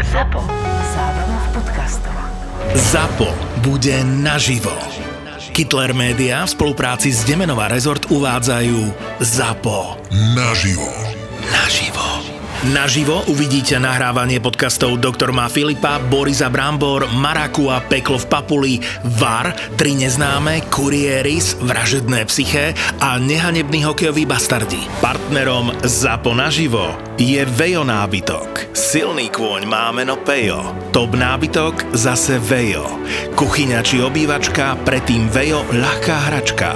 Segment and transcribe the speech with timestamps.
[0.00, 0.40] ZAPO.
[0.96, 2.16] Zábrná v podcastov.
[2.72, 3.28] ZAPO
[3.60, 4.72] bude naživo.
[5.52, 8.88] Kittler Media v spolupráci s Demenová rezort uvádzajú
[9.20, 10.00] ZAPO.
[10.32, 10.88] Naživo.
[11.44, 12.32] Naživo.
[12.62, 18.74] Naživo uvidíte nahrávanie podcastov Doktor má Filipa, Borisa Brambor, Maraku a Peklo v Papuli,
[19.18, 22.72] VAR, Tri neznáme, Kurieris, Vražedné psyché
[23.04, 24.80] a Nehanebný hokejový bastardi.
[25.04, 28.72] Partnerom ZAPO naživo je Vejo nábytok.
[28.72, 30.64] Silný kôň má meno Pejo.
[30.88, 32.88] Top nábytok zase Vejo.
[33.36, 36.72] Kuchyňa či obývačka, predtým Vejo ľahká hračka.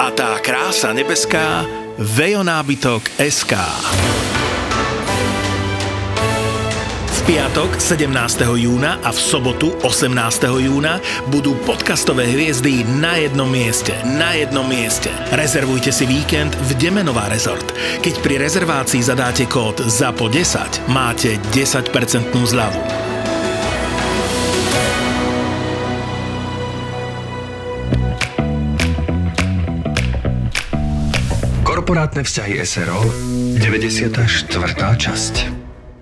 [0.00, 1.68] A tá krása nebeská
[2.00, 3.60] Vejo nábytok SK.
[7.28, 8.08] Piatok 17.
[8.56, 10.48] júna a v sobotu 18.
[10.64, 10.96] júna
[11.28, 13.92] budú podcastové hviezdy na jednom mieste.
[14.16, 15.12] Na jednom mieste.
[15.36, 17.68] Rezervujte si víkend v Demenová rezort.
[18.00, 22.80] Keď pri rezervácii zadáte kód ZAPO10, máte 10% zľavu.
[31.60, 33.04] Korporátne vzťahy SRO
[33.60, 34.16] 94.
[34.96, 35.57] časť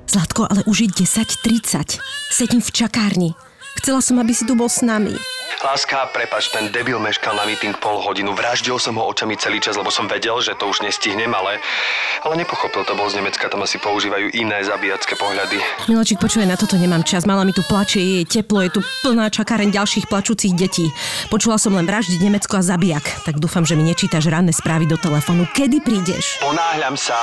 [0.07, 1.99] Zlatko, ale už je 10.30.
[2.31, 3.31] Sedím v čakárni.
[3.83, 5.13] Chcela som, aby si tu bol s nami.
[5.57, 8.37] Láska, prepač, ten debil meškal na meeting pol hodinu.
[8.37, 11.59] Vraždil som ho očami celý čas, lebo som vedel, že to už nestihnem, ale,
[12.23, 15.59] ale nepochopil to bol z Nemecka, tam asi používajú iné zabíjacké pohľady.
[15.89, 17.25] Miločík, počuje, na toto nemám čas.
[17.25, 20.93] Mala mi tu plače, je teplo, je tu plná čakáreň ďalších plačúcich detí.
[21.33, 23.27] Počula som len vraždiť Nemecko a zabijak.
[23.27, 25.49] Tak dúfam, že mi nečítaš ranné správy do telefónu.
[25.51, 26.39] Kedy prídeš?
[26.45, 27.17] Ponáhľam sa.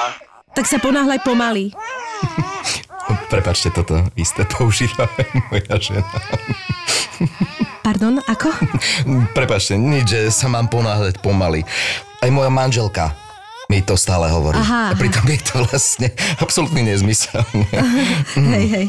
[0.53, 1.73] Tak sa ponáhľaj pomaly.
[3.33, 5.09] Prepačte, toto isté používa
[5.49, 6.17] moja žena.
[7.81, 8.53] Pardon, ako?
[9.33, 11.65] Prepačte, nič, že sa mám ponáhľať pomaly.
[12.21, 13.11] Aj moja manželka
[13.67, 14.59] mi to stále hovorí.
[14.61, 17.41] Aha, A pritom je to vlastne absolútny nezmysel.
[18.37, 18.85] Hej, hej.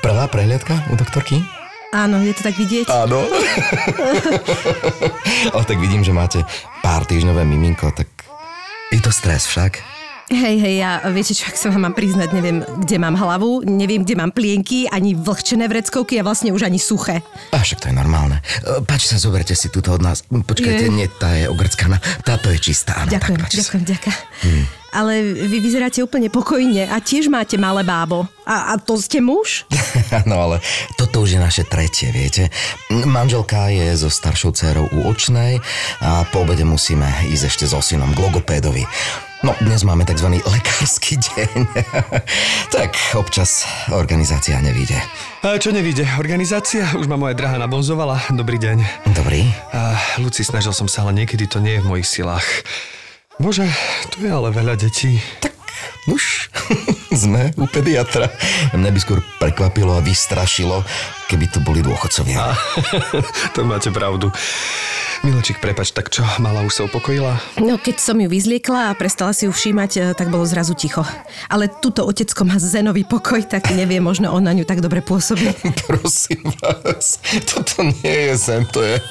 [0.00, 1.44] Prvá prehliadka u doktorky?
[1.92, 2.88] Áno, je to tak vidieť?
[2.88, 3.24] Áno.
[5.56, 6.40] Ale tak vidím, že máte
[6.84, 8.08] pár týždňové miminko, tak
[8.92, 9.97] je to stres však.
[10.28, 14.04] Hej, hej, ja viete čo, ak sa vám mám priznať, neviem, kde mám hlavu, neviem,
[14.04, 17.24] kde mám plienky, ani vlhčené vreckovky a vlastne už ani suché.
[17.48, 18.44] A však to je normálne.
[18.60, 20.28] E, Páči sa, zoberte si túto od nás.
[20.28, 20.92] Počkajte, Je.
[20.92, 21.96] nie, tá je ogrckaná.
[22.28, 23.08] Táto je čistá, áno.
[23.08, 23.60] Ďakujem, tak, páči sa.
[23.64, 24.16] ďakujem, ďakujem.
[24.88, 25.12] Ale
[25.48, 28.28] vy vyzeráte úplne pokojne a tiež máte malé bábo.
[28.44, 29.64] A, a to ste muž?
[30.12, 30.56] Áno, ale
[31.00, 32.52] toto už je naše tretie, viete.
[32.92, 35.56] Manželka je so staršou dcerou u očnej
[36.04, 38.84] a po obede musíme ísť ešte so synom k logopédovi.
[39.38, 40.34] No, dnes máme tzv.
[40.42, 41.70] lekársky deň.
[42.74, 43.62] tak občas
[43.94, 44.98] organizácia nevíde.
[45.46, 46.02] A čo nevíde?
[46.18, 46.90] Organizácia?
[46.98, 48.18] Už ma moja drahá nabonzovala.
[48.34, 49.06] Dobrý deň.
[49.14, 49.46] Dobrý?
[49.70, 52.46] A, Luci, snažil som sa, ale niekedy to nie je v mojich silách.
[53.38, 53.70] Bože,
[54.10, 55.22] tu je ale veľa detí.
[55.38, 55.57] Tak
[56.08, 56.52] už
[57.26, 58.32] sme u pediatra.
[58.72, 60.84] Mne by skôr prekvapilo a vystrašilo,
[61.28, 62.56] keby to boli dôchodcovia.
[63.54, 64.32] to máte pravdu.
[65.26, 67.42] Miločík, prepač, tak čo, mala už sa upokojila?
[67.58, 71.02] No, keď som ju vyzliekla a prestala si ju všímať, eh, tak bolo zrazu ticho.
[71.50, 75.50] Ale tuto otecko má zenový pokoj, tak nevie, možno on na ňu tak dobre pôsobí.
[75.90, 77.18] Prosím vás,
[77.50, 79.02] toto nie je zem, to je...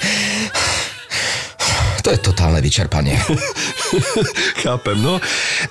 [2.08, 3.20] To je totálne vyčerpanie.
[4.64, 5.20] Chápem, no.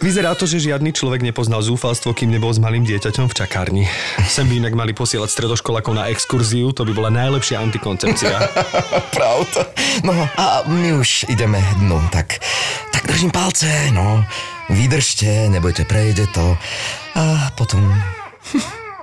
[0.05, 3.85] Vyzerá to, že žiadny človek nepoznal zúfalstvo, kým nebol s malým dieťaťom v čakárni.
[4.29, 8.37] Sem by inak mali posielať stredoškolákov na exkurziu, to by bola najlepšia antikoncepcia.
[9.17, 9.73] Pravda.
[10.05, 12.37] No a my už ideme dnu, tak,
[12.93, 14.21] tak držím palce, no.
[14.69, 16.53] Vydržte, nebojte, prejde to.
[17.17, 17.81] A potom,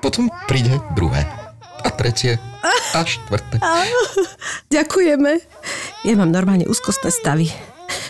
[0.05, 1.25] potom príde druhé.
[1.81, 2.52] A tretie.
[2.63, 3.59] A štvrté.
[4.71, 5.31] Ďakujeme.
[6.07, 7.51] Ja mám normálne úzkostné stavy.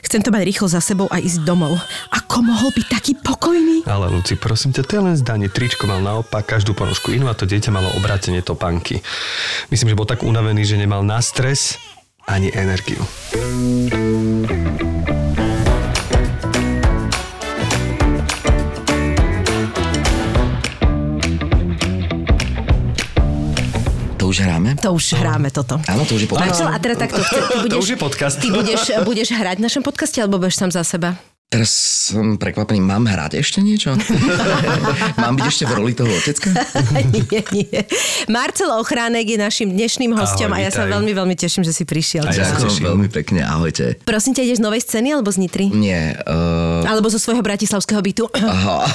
[0.06, 1.74] Chcem to mať rýchlo za sebou a ísť domov.
[2.14, 3.82] Ako mohol byť taký pokojný?
[3.90, 5.50] Ale Luci, prosím ťa, to je len zdanie.
[5.50, 9.02] Tričko mal naopak, každú ponožku inú a to dieťa malo obrátenie topánky.
[9.74, 11.82] Myslím, že bol tak unavený, že nemal na stres
[12.30, 13.02] ani energiu.
[24.34, 24.70] Už hráme?
[24.82, 25.78] To už hráme toto.
[25.86, 26.58] Áno, to už je podcast.
[26.58, 28.36] Marcel, a teda takto ty budeš, To už je podcast.
[28.42, 31.14] Ty budeš, budeš hrať v našom podcaste, alebo budeš sám za seba?
[31.54, 31.70] Teraz
[32.10, 33.94] som prekvapený, mám hrať ešte niečo?
[35.22, 36.50] mám byť ešte v roli toho otecka?
[37.14, 37.80] nie, nie.
[38.26, 41.86] Marcel Ochránek je našim dnešným hostom Ahoj, a ja sa veľmi, veľmi teším, že si
[41.86, 42.26] prišiel.
[42.26, 42.86] A ja sa Ďakujem teším.
[42.90, 44.02] veľmi pekne, ahojte.
[44.02, 45.70] Prosím ťa, ideš z novej scény alebo z Nitry?
[45.70, 48.26] Nie, uh, Alebo zo svojho bratislavského bytu?
[48.42, 48.90] Aha,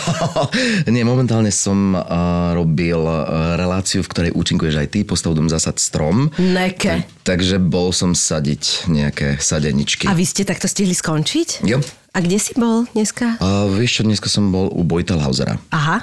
[0.91, 5.79] nie, momentálne som uh, robil uh, reláciu, v ktorej účinkuješ aj ty, postav dom zasad
[5.79, 6.35] strom.
[6.43, 7.07] Neke.
[7.23, 10.11] Takže bol som sadiť nejaké sadeničky.
[10.11, 11.63] A vy ste takto stihli skončiť?
[11.63, 11.79] Jo.
[12.19, 13.39] A A kde si bol dneska?
[13.39, 15.55] A vieš čo, dneska som bol u Bojtelhausera.
[15.71, 16.03] Aha.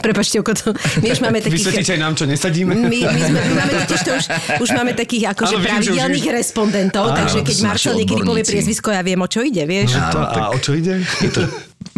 [0.00, 0.66] Prepačte, ako to...
[1.04, 1.60] My už máme takých...
[1.60, 2.72] Vysvetlíte aj nám, čo nesadíme?
[2.72, 4.24] My, my, sme, my máme totiž to už,
[4.64, 6.38] už máme takých akože už pravidelných vieš.
[6.40, 9.92] respondentov, Áno, takže keď Marcel niekedy povie priezvisko, ja viem, o čo ide, vieš.
[9.92, 10.94] To, Áno, a tak- o čo ide?
[11.20, 11.42] Je to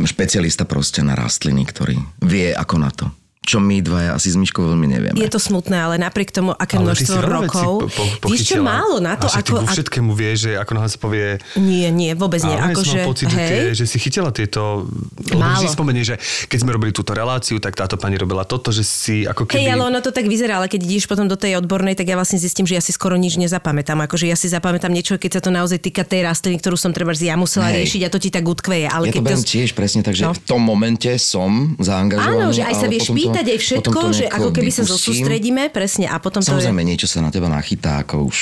[0.03, 1.95] špecialista proste na rastliny, ktorý
[2.27, 3.07] vie ako na to.
[3.45, 5.17] Čo my dvaja asi s Myškou veľmi nevieme.
[5.21, 7.73] Je to smutné, ale napriek tomu, aké Ale ty si množstvo rokov...
[7.93, 9.61] po, po, Víš čo, málo na to, a však ty ako...
[9.61, 11.27] ku všetkému vieš, že ako náhle sa povie...
[11.61, 12.57] Nie, nie, vôbec nie.
[12.57, 14.89] Som mal pocit, že, tie, hej, že si chytila tieto...
[15.37, 15.61] Málo.
[15.61, 16.17] si spomenie, že
[16.49, 19.61] keď sme robili túto reláciu, tak táto pani robila toto, že si ako keby...
[19.61, 22.17] Hej, ale ono to tak vyzerá, ale keď ideš potom do tej odbornej, tak ja
[22.17, 24.01] vlastne zistím, že ja si skoro nič nezapamätám.
[24.09, 27.13] Akože ja si zapamätám niečo, keď sa to naozaj týka tej rastliny, ktorú som treba
[27.15, 27.77] ja musela Hej.
[27.85, 28.87] riešiť a to ti tak utkveje.
[28.91, 30.33] Ale ja to keď beriem tiež presne tak, že No.
[30.33, 32.33] v tom momente som zaangažovaný.
[32.33, 34.95] Áno, že aj sa vieš to- pýtať aj všetko, to že ako keby sa vypustím.
[34.95, 36.89] zosústredíme, presne, a potom to Samozrejme, je...
[36.95, 38.39] niečo sa na teba nachytá, ako už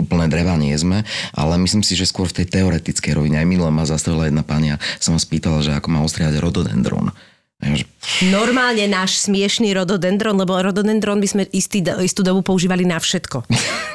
[0.00, 1.04] úplne dreva nie sme,
[1.36, 3.36] ale myslím si, že skôr v tej teoretickej rovine.
[3.36, 7.12] Aj minule ma zastavila jedna pani a som ma spýtala, že ako má ostriať rododendron.
[8.26, 13.46] Normálne náš smiešný rododendron, lebo rododendron by sme istý, istú dobu používali na všetko.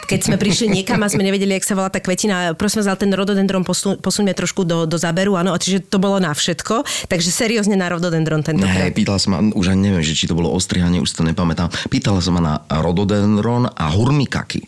[0.08, 3.04] Keď sme prišli niekam a sme nevedeli, jak sa volá tá kvetina, prosím vás, ale
[3.04, 7.28] ten rododendron posun, posuňme trošku do, do záberu, áno, čiže to bolo na všetko, takže
[7.28, 8.96] seriózne na rododendron Ne, tentokrát.
[8.96, 11.68] pýtala som ma, už ani neviem, že či to bolo ostrihanie, už to nepamätám.
[11.92, 14.64] Pýtala som ma na rododendron a hurmikaky.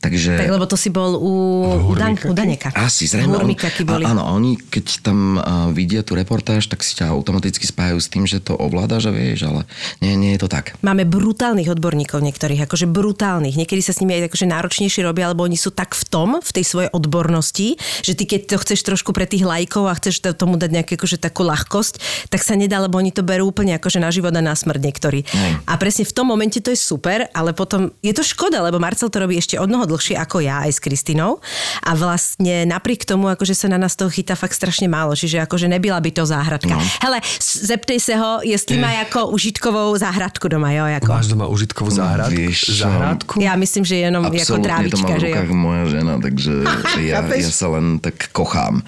[0.00, 0.40] Takže...
[0.40, 1.32] Tak lebo to si bol u,
[1.76, 2.72] u, Dan, u Daneka.
[2.72, 3.36] Asi, zrejme.
[3.36, 4.08] Hurmikaky boli.
[4.08, 8.08] A, áno, oni keď tam uh, vidia tú reportáž, tak si ťa automaticky spájajú s
[8.08, 9.68] tým, že to ovládaš a vieš, ale
[10.00, 10.72] nie, nie je to tak.
[10.80, 13.60] Máme brutálnych odborníkov niektorých, akože brutálnych.
[13.60, 16.48] Niekedy sa s nimi aj akože náročnejšie robia, alebo oni sú tak v tom, v
[16.48, 20.32] tej svojej odbornosti, že ty keď to chceš trošku pre tých lajkov a chceš to-
[20.32, 24.00] tomu dať nejakú akože takú ľahkosť, tak sa nedá, lebo oni to berú úplne akože
[24.00, 25.28] na život a na smrť niektorí.
[25.28, 25.52] Hej.
[25.68, 29.12] A presne v tom momente to je super, ale potom je to škoda, lebo Marcel
[29.12, 31.42] to robí ešte o mnoho dlhšie ako ja aj s Kristinou.
[31.82, 35.18] A vlastne napriek tomu, akože sa na nás toho chytá fakt strašne málo.
[35.18, 36.78] Čiže akože nebyla by to záhradka.
[36.78, 36.82] No.
[37.02, 40.86] Hele, zeptej sa ho, jestli má ako užitkovou záhradku doma, jo?
[40.86, 41.10] Ako.
[41.10, 42.38] Máš doma užitkovú záhradku?
[42.54, 42.86] čo?
[42.86, 43.32] záhradku?
[43.42, 45.34] Ja myslím, že jenom ako Absolútne to má trávička, v že jo.
[45.34, 46.52] rukách moja žena, takže
[47.10, 48.84] ja, ja sa len tak kochám.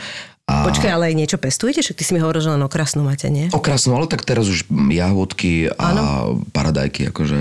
[0.50, 1.86] A Počkaj, ale niečo pestujete?
[1.86, 3.46] Však ty si mi hovoril, že len okrasnú máte, nie?
[3.54, 7.38] Okrasnú, ale tak teraz už jahodky a paradajky, akože...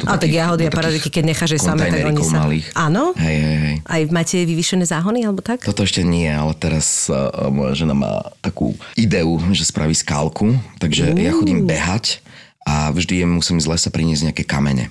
[0.00, 2.36] do A tak takých- jahody do a paradajky, keď necháš aj samé, tak oni sa...
[2.42, 2.66] malých.
[2.72, 3.12] Áno?
[3.14, 3.76] Hej, hej, hej.
[3.84, 5.60] Aj máte vyvýšené záhony, alebo tak?
[5.60, 11.12] Toto ešte nie, ale teraz uh, moja žena má takú ideu, že spraví skálku, takže
[11.12, 12.24] ja chodím behať
[12.64, 14.88] a vždy jej musím z lesa priniesť nejaké kamene.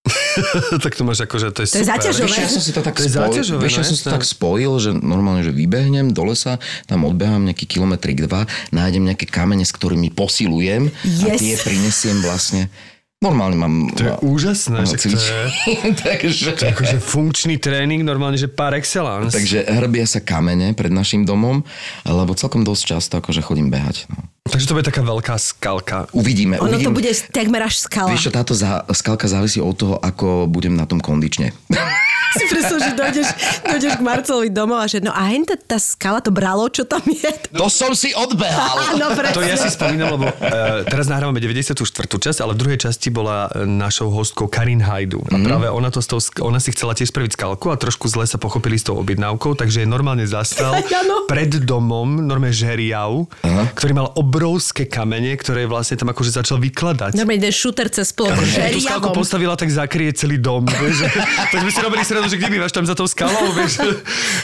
[0.84, 1.92] tak to máš akože, to je To je super.
[1.92, 2.26] záťažové.
[2.32, 4.12] Vieš, ja som si to tak To je spojil, vieš, ja no som si to
[4.16, 6.56] tak spojil, že normálne, že vybehnem do lesa,
[6.88, 11.40] tam odbehám nejaký kilometrik dva, nájdem nejaké kamene, s ktorými posilujem a Yes.
[11.44, 12.72] tie prinesiem vlastne.
[13.20, 13.92] Normálne mám...
[13.92, 19.36] To je úžasné, že to je takže, akože funkčný tréning, normálne, že par excellence.
[19.36, 21.60] takže hrbia sa kamene pred našim domom,
[22.08, 24.08] lebo celkom dosť často akože chodím behať.
[24.08, 24.24] No.
[24.50, 26.10] Takže to bude taká veľká skalka.
[26.10, 26.58] Uvidíme.
[26.58, 26.94] Ono to uvidím.
[26.94, 28.10] bude takmer až skala.
[28.10, 31.54] Vieš čo, táto zá, skalka závisí od toho, ako budem na tom kondične.
[32.38, 33.28] si predstav, že dojdeš,
[33.66, 36.86] dojdeš k Marcelovi domov a že no a hen tá, tá skala, to bralo, čo
[36.86, 37.30] tam je?
[37.50, 38.78] to som si odbehal.
[38.94, 41.74] Áno, To ja si spomínam, lebo uh, teraz nahrávame 94.
[42.06, 45.22] časť, ale v druhej časti bola e, našou hostkou Karin Hajdu.
[45.30, 48.26] A práve ona, to s tou, ona si chcela tiež spraviť skalku a trošku zle
[48.26, 51.26] sa pochopili s tou objednávkou, takže je normálne zastal Áno.
[51.26, 53.26] pred domom, normálne žeriav,
[53.74, 54.08] ktorý mal
[54.40, 57.12] obrovské kamene, ktoré vlastne tam akože začal vykladať.
[57.12, 58.32] Normálne ten šúter cez plot.
[58.32, 60.64] Keď tú skalku postavila, tak zakrie celý dom.
[60.64, 61.12] Vieš,
[61.52, 63.84] tak sme si robili srandu, že kde bývaš tam za tou skalou, vieš,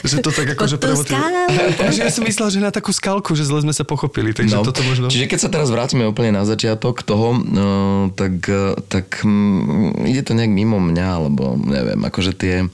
[0.05, 0.77] že, to tak akože.
[1.81, 4.85] Takže ja som myslel, že na takú skalku, že zle sme sa pochopili, takže toto
[4.85, 5.09] možno...
[5.09, 7.67] No, Čiže keď sa teraz vrátime úplne na začiatok toho, no,
[8.13, 8.45] tak,
[8.91, 12.69] tak mm, ide to nejak mimo mňa, alebo neviem, akože tie,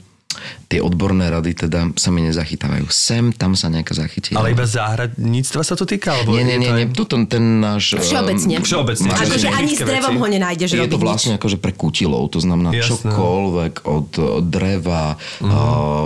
[0.66, 2.88] tie odborné rady teda sa mi nezachytávajú.
[2.88, 4.32] Sem, tam sa nejaká zachytí.
[4.32, 6.14] Ale iba záhradníctva sa to týka?
[6.14, 6.86] Alebo Nie, nie, nie, nie.
[6.88, 7.94] Tuto ten náš...
[7.94, 8.54] Všeobecne.
[8.54, 9.06] ehm, Všeobecne.
[9.06, 11.38] máš- Akože ani s drevom ho nenájdeš je to vlastne nič.
[11.38, 12.90] akože pre kutilov, to znamená Jasné.
[13.06, 14.10] čokoľvek od
[14.42, 15.46] dreva, Mhm.
[15.46, 15.54] uh,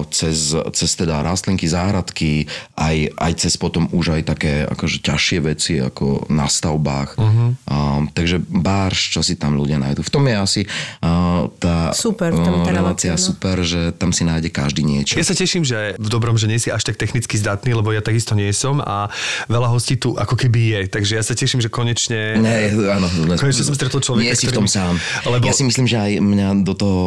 [0.09, 0.39] cez,
[0.73, 6.29] cez teda rastlinky, záhradky, aj, aj cez potom už aj také akože ťažšie veci ako
[6.29, 7.17] na stavbách.
[7.17, 7.45] Mhm.
[7.65, 7.77] Uh,
[8.11, 10.01] takže bárš, čo si tam ľudia nájdu.
[10.01, 10.61] V tom je asi
[10.99, 13.21] uh, tá Super, tá relácia relácia, no.
[13.21, 15.17] super, že tam si nájde každý niečo.
[15.17, 18.01] Ja sa teším, že v dobrom, že nie si až tak technicky zdatný, lebo ja
[18.01, 19.09] takisto nie som a
[19.47, 20.81] veľa hostí tu ako keby je.
[20.89, 22.39] Takže ja sa teším, že konečne...
[22.39, 23.07] Ne, áno.
[23.37, 24.97] Konečne som stretol človeka, Nie si v tom sám.
[25.27, 27.05] Lebo- Ja si myslím, že aj mňa do, toho,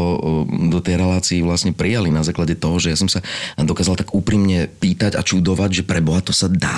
[0.70, 3.24] do tej relácii vlastne prijali na základe toho, že ja som sa
[3.58, 6.76] dokázal tak úprimne pýtať a čudovať, že pre Boha to sa dá.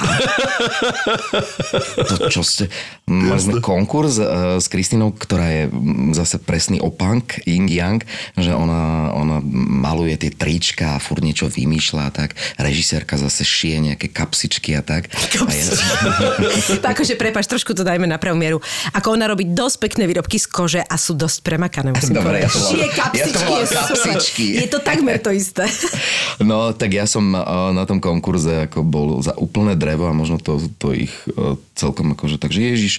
[2.08, 2.70] to, čo ste...
[3.10, 4.28] Mali sme konkurs eh,
[4.62, 8.00] s Kristinou, ktorá je mm, zase presný opank, yin yang,
[8.38, 9.38] že ona, ona
[9.84, 12.38] maluje tie 3D trička a furt niečo vymýšľa a tak.
[12.62, 15.10] Režisérka zase šije nejaké kapsičky a tak.
[15.10, 15.66] A ja,
[16.94, 18.62] akože prepač, trošku to dajme na pravú mieru.
[18.94, 22.50] Ako ona robí dosť pekné výrobky z kože a sú dosť premakané, musím Dobre, ja
[22.54, 23.82] to Šije ja to kapsičky, je super.
[23.82, 24.46] kapsičky.
[24.62, 25.66] Je to takmer to isté.
[26.44, 27.40] No, tak ja som eh,
[27.72, 32.14] na tom konkurze ako bol za úplné drevo a možno to, to ich eh, celkom
[32.14, 32.94] akože, takže Ježiš,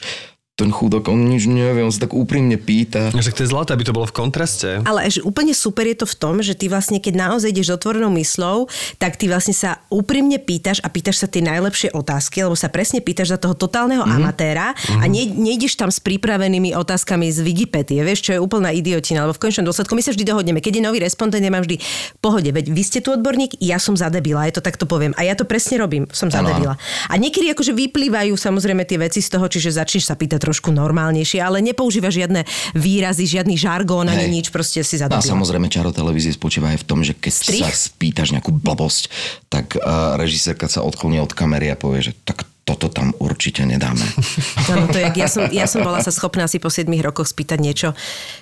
[0.55, 3.11] ten chudok, on nič nevie, on sa tak úprimne pýta.
[3.11, 4.87] Že to je zlaté, aby to bolo v kontraste.
[4.87, 7.83] Ale že úplne super je to v tom, že ty vlastne, keď naozaj ideš s
[7.83, 8.71] otvorenou myslou,
[9.03, 13.03] tak ty vlastne sa úprimne pýtaš a pýtaš sa tie najlepšie otázky, lebo sa presne
[13.03, 14.15] pýtaš za toho totálneho mm-hmm.
[14.23, 19.27] amatéra a ne, nejdeš tam s pripravenými otázkami z Wikipedie, vieš, čo je úplná idiotina,
[19.27, 20.63] lebo v konečnom dôsledku my sa vždy dohodneme.
[20.63, 21.83] Keď je nový respondent, ja mám vždy
[22.23, 25.19] pohode, veď vy ste tu odborník, ja som za debila, ja to takto poviem.
[25.19, 26.51] A ja to presne robím, som za Áno, áno.
[26.55, 26.75] debila.
[27.11, 31.41] A niekedy akože vyplývajú samozrejme tie veci z toho, čiže začneš sa pýtať trošku normálnejšie,
[31.41, 32.45] ale nepoužíva žiadne
[32.77, 35.33] výrazy, žiadny žargón ani nič, proste si No a zadobila.
[35.33, 37.65] samozrejme čaro televízie spočíva aj v tom, že keď Strich?
[37.65, 39.09] sa spýtaš nejakú blbosť,
[39.49, 44.05] tak uh, režisérka sa odkloní od kamery a povie, že tak toto tam určite nedáme.
[44.73, 47.59] Áno, to je, ja, som, ja som bola sa schopná asi po 7 rokoch spýtať
[47.61, 47.89] niečo,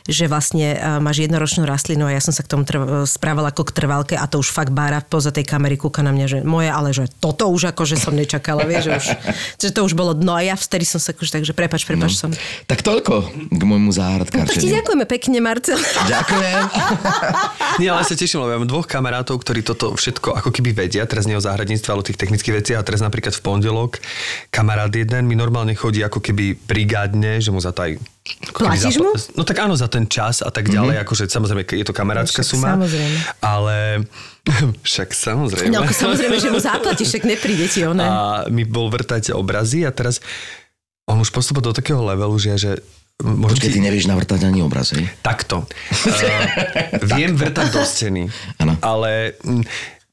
[0.07, 3.71] že vlastne uh, máš jednoročnú rastlinu a ja som sa k tomu trv, správala ako
[3.71, 6.71] k trvalke a to už fakt bára poza tej kamery kúka na mňa, že moje,
[6.71, 9.07] ale že toto už ako, že som nečakala, vieš, že, už,
[9.59, 12.19] že to už bolo dno a ja vtedy som sa akože, takže prepač, prepač no.
[12.27, 12.31] som.
[12.67, 14.75] tak toľko k môjmu No, tak ti záhradkárčeniu.
[14.81, 15.79] ďakujeme pekne, Marcel.
[16.15, 16.61] Ďakujem.
[17.85, 21.05] Nie, ale sa teším, lebo ja mám dvoch kamarátov, ktorí toto všetko ako keby vedia,
[21.05, 24.01] teraz nie o záhradníctve, ale o tých technických veciach a teraz napríklad v pondelok
[24.53, 27.93] kamarát jeden mi normálne chodí ako keby brigádne, že mu za to aj
[28.55, 29.11] Platíš mu?
[29.35, 31.07] No tak áno, za ten čas a tak ďalej, mm-hmm.
[31.11, 32.79] akože samozrejme je to kamarátska Však suma.
[32.79, 33.19] samozrejme.
[33.43, 34.07] Ale
[34.87, 35.75] však samozrejme.
[35.75, 37.99] No ako samozrejme, že mu zaplatíš, však nepríde ti ono.
[37.99, 38.15] A
[38.47, 40.23] mi bol vrtať obrazy a teraz
[41.11, 42.71] on už postupoval do takého levelu, že, že
[43.23, 43.77] môžem Počkej, ti...
[43.79, 45.11] ty nevieš navrtať ani obraz, hej?
[45.19, 45.67] Takto.
[45.67, 46.47] Uh,
[47.19, 48.31] viem vrtať do steny,
[48.63, 48.79] Áno.
[48.79, 49.63] ale mm,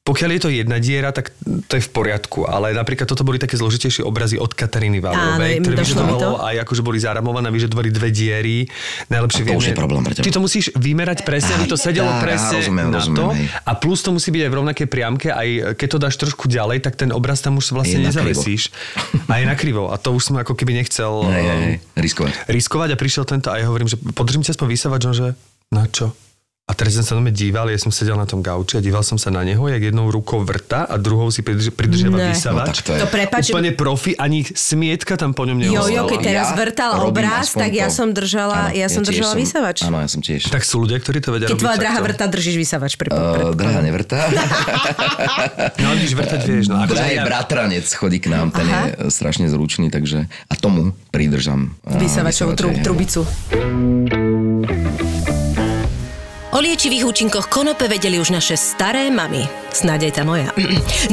[0.00, 1.28] pokiaľ je to jedna diera, tak
[1.68, 2.48] to je v poriadku.
[2.48, 6.30] Ale napríklad toto boli také zložitejšie obrazy od Kataríny Áno, Valovej, ktoré vyžadovalo to.
[6.40, 8.64] aj akože boli zaramované, vyžadovali dve diery.
[9.12, 10.24] Najlepšie to už je problém pre teba.
[10.24, 13.26] Ty to musíš vymerať presne, aby to sedelo tak, presne rozumiem, na rozumiem, to.
[13.36, 13.46] hej.
[13.60, 16.80] A plus to musí byť aj v rovnakej priamke, aj keď to dáš trošku ďalej,
[16.80, 18.72] tak ten obraz tam už vlastne Je nezavesíš.
[19.28, 19.92] A je nakrivo.
[19.92, 22.32] A to už som ako keby nechcel Hej, hej, hej, um, riskovať.
[22.48, 25.26] riskovať a prišiel tento a ja hovorím, že podržím ťa aspoň vysávať, že
[25.70, 26.16] na čo?
[26.70, 29.02] A teraz som sa na mňa díval, ja som sedel na tom gauči a díval
[29.02, 32.30] som sa na neho, jak jednou rukou vrta a druhou si pridrž- pridržiava Ne.
[32.30, 32.78] vysavač.
[32.78, 35.90] No to je- To prepač, že- Úplne profi, ani smietka tam po ňom Jo, neostala.
[35.90, 39.34] jo, keď teraz Ja vrtal obraz, tak ja som držala, Áno, ja som tiež držala
[39.34, 39.78] vysavač.
[39.82, 40.46] Áno, ja som tiež.
[40.46, 42.06] Tak sú ľudia, ktorí to vedia Keď robiť tvoja drahá takto.
[42.06, 42.92] vrta, držíš vysavač.
[42.94, 44.18] Pre, pre, Uh, drahá nevrtá.
[45.80, 46.64] No, vidíš, vrtať vieš.
[46.68, 48.80] No, akože Drahý ja, bratranec chodí k nám, ten Aha.
[48.86, 51.74] je strašne zručný, takže a tomu pridržam.
[51.84, 53.26] Vysavačovú trubicu.
[56.60, 59.48] O liečivých účinkoch konope vedeli už naše staré mamy.
[59.72, 60.52] Snáď aj tá moja.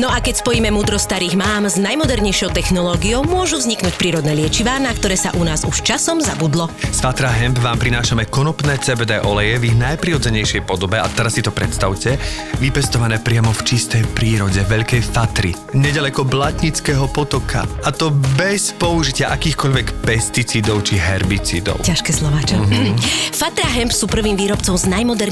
[0.02, 4.92] No a keď spojíme múdro starých mám s najmodernejšou technológiou, môžu vzniknúť prírodné liečivá, na
[4.92, 6.68] ktoré sa u nás už časom zabudlo.
[6.92, 11.42] Z Fatra Hemp vám prinášame konopné CBD oleje v ich najprirodzenejšej podobe a teraz si
[11.42, 12.20] to predstavte,
[12.60, 20.04] vypestované priamo v čistej prírode Veľkej Fatry, nedaleko Blatnického potoka a to bez použitia akýchkoľvek
[20.04, 21.82] pesticídov či herbicídov.
[21.88, 22.60] Ťažké slováčo.
[23.40, 24.86] Fatra Hemp sú prvým výrobcom s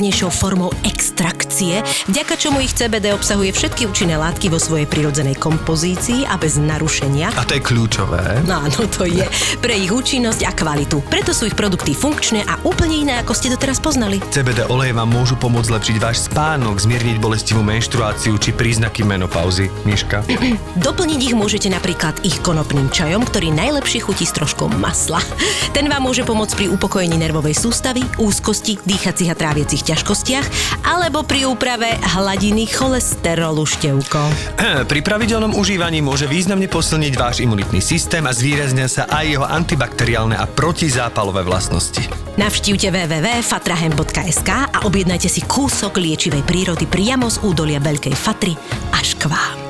[0.05, 6.29] najmodernejšou formou extrakcie, vďaka čomu ich CBD obsahuje všetky účinné látky vo svojej prirodzenej kompozícii
[6.29, 8.45] a bez narušenia A to je kľúčové.
[8.45, 9.25] No áno, to je.
[9.57, 11.01] Pre ich účinnosť a kvalitu.
[11.09, 14.21] Preto sú ich produkty funkčné a úplne iné, ako ste doteraz poznali.
[14.29, 19.73] CBD oleje vám môžu pomôcť zlepšiť váš spánok, zmierniť bolestivú menštruáciu či príznaky menopauzy.
[19.89, 20.21] Miška.
[20.85, 25.17] Doplniť ich môžete napríklad ich konopným čajom, ktorý najlepšie chutí s troškou masla.
[25.73, 30.45] Ten vám môže pomôcť pri upokojení nervovej sústavy, úzkosti, dýchacích a tráviacich ťažkostiach
[30.83, 31.87] alebo pri úprave
[32.19, 34.19] hladiny cholesterolu števko.
[34.91, 40.35] Pri pravidelnom užívaní môže významne posilniť váš imunitný systém a zvýraznia sa aj jeho antibakteriálne
[40.35, 42.03] a protizápalové vlastnosti.
[42.35, 48.51] Navštívte www.fatrahem.sk a objednajte si kúsok liečivej prírody priamo z údolia Veľkej Fatry
[48.91, 49.64] až k vám.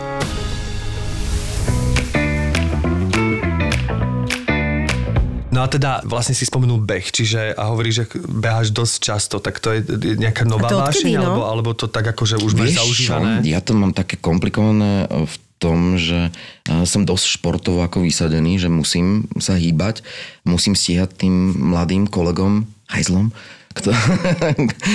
[5.55, 9.63] No a teda vlastne si spomenul beh, čiže a hovoríš, že beháš dosť často, tak
[9.63, 9.79] to je
[10.19, 11.23] nejaká nová vášeň, odkedy, no?
[11.23, 13.39] alebo, alebo to tak akože už máš zaužívané?
[13.47, 16.35] ja to mám také komplikované e, v tom, že
[16.67, 20.03] e, som dosť športovo ako vysadený, že musím sa hýbať,
[20.43, 23.31] musím stíhať tým mladým kolegom, hajzlom,
[23.75, 23.91] kto,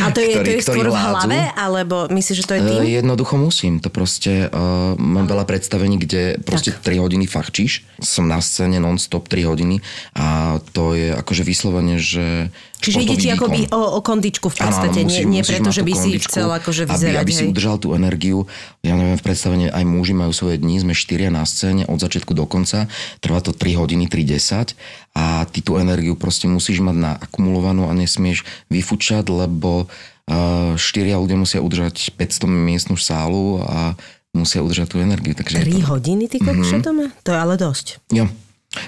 [0.00, 2.80] A to je, ktorí, to je skôr v hlave, alebo myslíš, že to je tým?
[2.80, 3.76] E, Jednoducho musím.
[3.84, 7.84] To proste, uh, mám veľa predstavení, kde proste 3 hodiny fachčíš.
[8.00, 9.84] Som na scéne non-stop 3 hodiny
[10.16, 12.48] a to je akože vyslovene, že
[12.80, 13.76] Čiže ide ti športový ako by výkon.
[13.76, 16.48] o, o kondičku v Áno, áno, podstate, musíš- nie, nie preto, že by si chcel
[16.48, 17.20] akože aby, vyzerať.
[17.20, 17.50] aby si hej.
[17.52, 18.38] udržal tú energiu.
[18.80, 22.32] Ja neviem, v predstavení aj muži majú svoje dni, sme štyria na scéne od začiatku
[22.32, 22.88] do konca,
[23.20, 24.72] trvá to 3 hodiny, 3.10
[25.12, 31.36] a ty tú energiu proste musíš mať nakumulovanú a nesmieš vyfučať, lebo uh, štyria ľudia
[31.36, 33.92] musia udržať 500 miestnú sálu a
[34.30, 35.34] musia udržať tú energiu.
[35.34, 35.86] Takže je 3 to...
[35.90, 37.10] hodiny, ty kokšo doma?
[37.22, 37.98] To je ale dosť.
[38.08, 38.30] Jo.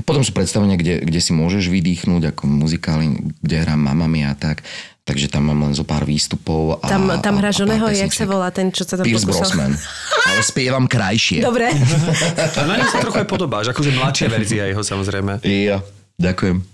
[0.06, 4.62] Potom sú predstavenia, kde, kde si môžeš vydýchnuť, ako muzikály, kde hrám mamami a tak.
[5.02, 6.78] Takže tam mám len zo pár výstupov.
[6.78, 9.50] A, Tam, tam hráš oného, jak sa volá ten, čo sa tam Pierce pokúsal.
[9.50, 9.72] Brosnan.
[10.30, 11.42] Ale spievam krajšie.
[11.42, 11.74] Dobre.
[12.58, 15.42] A na ňom sa trochu aj podobáš, akože mladšia verzia jeho samozrejme.
[15.42, 15.82] Ja,
[16.22, 16.71] ďakujem.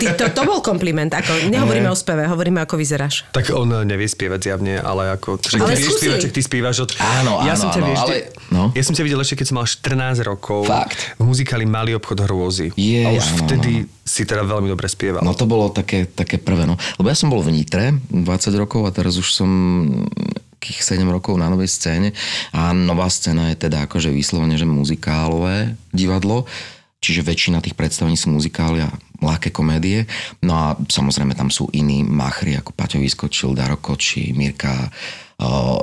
[0.00, 1.12] Ty, to, to bol kompliment.
[1.12, 3.28] Ako, nehovoríme o speve, hovoríme ako vyzeráš.
[3.30, 5.38] Tak on nevie spievať zjavne, ale ako...
[5.38, 6.90] Však Ale ty vieš spievať, ty spievaš od...
[6.98, 8.62] Áno, ja áno, som ťa, áno, vieš, ale- no.
[8.72, 10.60] Ja som ťa videl ešte, keď som mal 14 rokov.
[10.66, 10.98] Fakt?
[11.20, 12.72] V muzikáli Malý obchod hrôzy.
[12.74, 13.72] Jej, a už áno, vtedy
[14.04, 15.24] si teda veľmi dobre spieval.
[15.24, 16.76] No to bolo také, také prvé, no.
[17.00, 18.20] Lebo ja som bol v Nitre 20
[18.56, 19.48] rokov a teraz už som
[20.64, 22.16] takých 7 rokov na novej scéne
[22.48, 26.48] a nová scéna je teda akože vyslovene, že muzikálové divadlo,
[27.04, 28.88] čiže väčšina tých predstavení sú muzikály a
[29.26, 30.04] ľahké komédie.
[30.44, 34.92] No a samozrejme tam sú iní machry, ako Paťo Vyskočil, Daro Koči, Mirka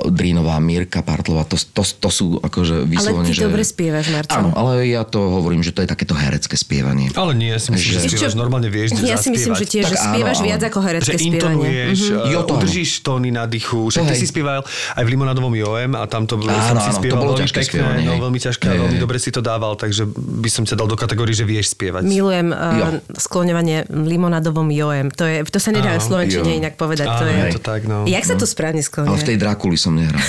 [0.02, 3.42] Drínová, Mirka Partlová, to, to, to sú akože Ale vyslovene, ty že...
[3.42, 4.34] dobre spievaš, Marcel.
[4.34, 7.12] Áno, ale ja to hovorím, že to je takéto herecké spievanie.
[7.12, 9.84] Ale nie, ja si myslím, že, Že- spievaš normálne vieš Ja si myslím, že tiež,
[9.86, 10.46] že Tak spievaš áno.
[10.48, 11.36] viac ako herecké že spievanie.
[11.38, 12.08] intonuješ, Mhm.
[12.08, 12.32] mm-hmm.
[12.32, 12.58] Jo, to áno.
[12.58, 13.80] udržíš tóny na dychu.
[13.86, 16.82] Však ty si spieval aj v Limonadovom Joem a tam to bolo, Áno, som si
[16.82, 19.30] áno, to spieval bolo veľmi ťažké pekné, spievanie, no, veľmi ťažké Hej, veľmi dobre si
[19.30, 22.02] to dával, takže by som ťa dal do kategórie, že vieš spievať.
[22.02, 25.12] Milujem uh, skloňovanie limonadovom joem.
[25.12, 27.06] To, je, to sa nedá v Slovenčine inak povedať.
[27.06, 28.04] to je, je to tak, no.
[28.04, 29.20] Jak sa to správne Ale v skloňuje?
[29.42, 30.22] Tej Drakuli som nehral.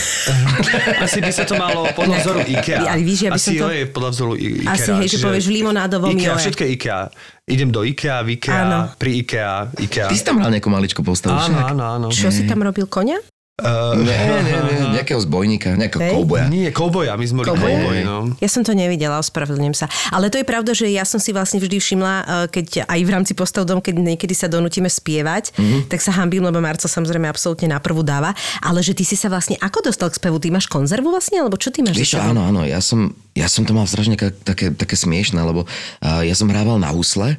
[0.99, 2.81] Asi by sa to malo podľa vzoru IKEA.
[2.83, 4.73] Ale víš, ja by Asi som to- je podľa vzoru I- IKEA.
[4.73, 6.41] Asi, hej, že povieš v limonádovom IKEA, joe.
[6.41, 6.99] všetko je IKEA.
[7.45, 8.79] Idem do IKEA, v IKEA, Áno.
[8.97, 10.07] pri IKEA, IKEA.
[10.09, 12.05] Ty si tam hral nejakú maličko postavu Áno, áno, áno.
[12.09, 13.21] Čo si tam robil, konia?
[13.53, 14.17] Uh, Nie,
[14.49, 16.13] nie, nie, nejakého zbojníka, nejakého Hej.
[16.17, 16.49] kouboja.
[16.49, 18.33] Nie, kouboja, my sme boli kouboji, no.
[18.41, 19.85] Ja som to nevidela, ospravedlňujem sa.
[20.09, 23.09] Ale to je pravda, že ja som si vlastne vždy všimla, eh, keď aj v
[23.13, 25.85] rámci postav dom, keď niekedy sa donútime spievať, Mhm.
[25.85, 28.33] tak sa hambím, lebo Marco samozrejme absolútne na prvú dáva.
[28.57, 30.41] Ale že ty si sa vlastne ako dostal k spevu?
[30.41, 31.37] Ty máš konzervu vlastne?
[31.37, 34.73] Alebo čo ty máš Vieš áno, áno, ja som, ja som to mal strašne také,
[34.73, 37.37] také smiešné, lebo uh, ja som hrával na husle.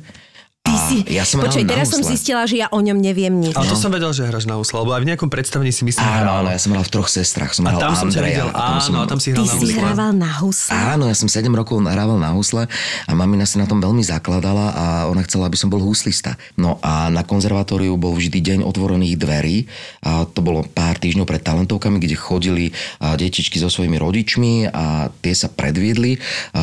[0.64, 3.52] Ty si, ja som na teraz som zistila, že ja o ňom neviem nič.
[3.52, 6.00] Ale to som vedel, že hráš na husle, lebo aj v nejakom predstavení si myslím
[6.00, 7.52] Áno, áno, ja som hral v troch sestrach.
[7.52, 8.32] Som A hral tam som ťa Andreja.
[8.32, 9.76] videl, a tam áno, som, a tam si Ty hral na si husle.
[9.76, 10.72] hrával na husle?
[10.72, 12.64] Áno, ja som 7 rokov hrával na husle
[13.04, 16.40] a mamina si na tom veľmi zakladala a ona chcela, aby som bol huslista.
[16.56, 19.56] No a na konzervatóriu bol vždy deň otvorených dverí
[20.00, 22.64] a to bolo pár týždňov pred talentovkami, kde chodili
[23.04, 26.16] detičky so svojimi rodičmi a tie sa predviedli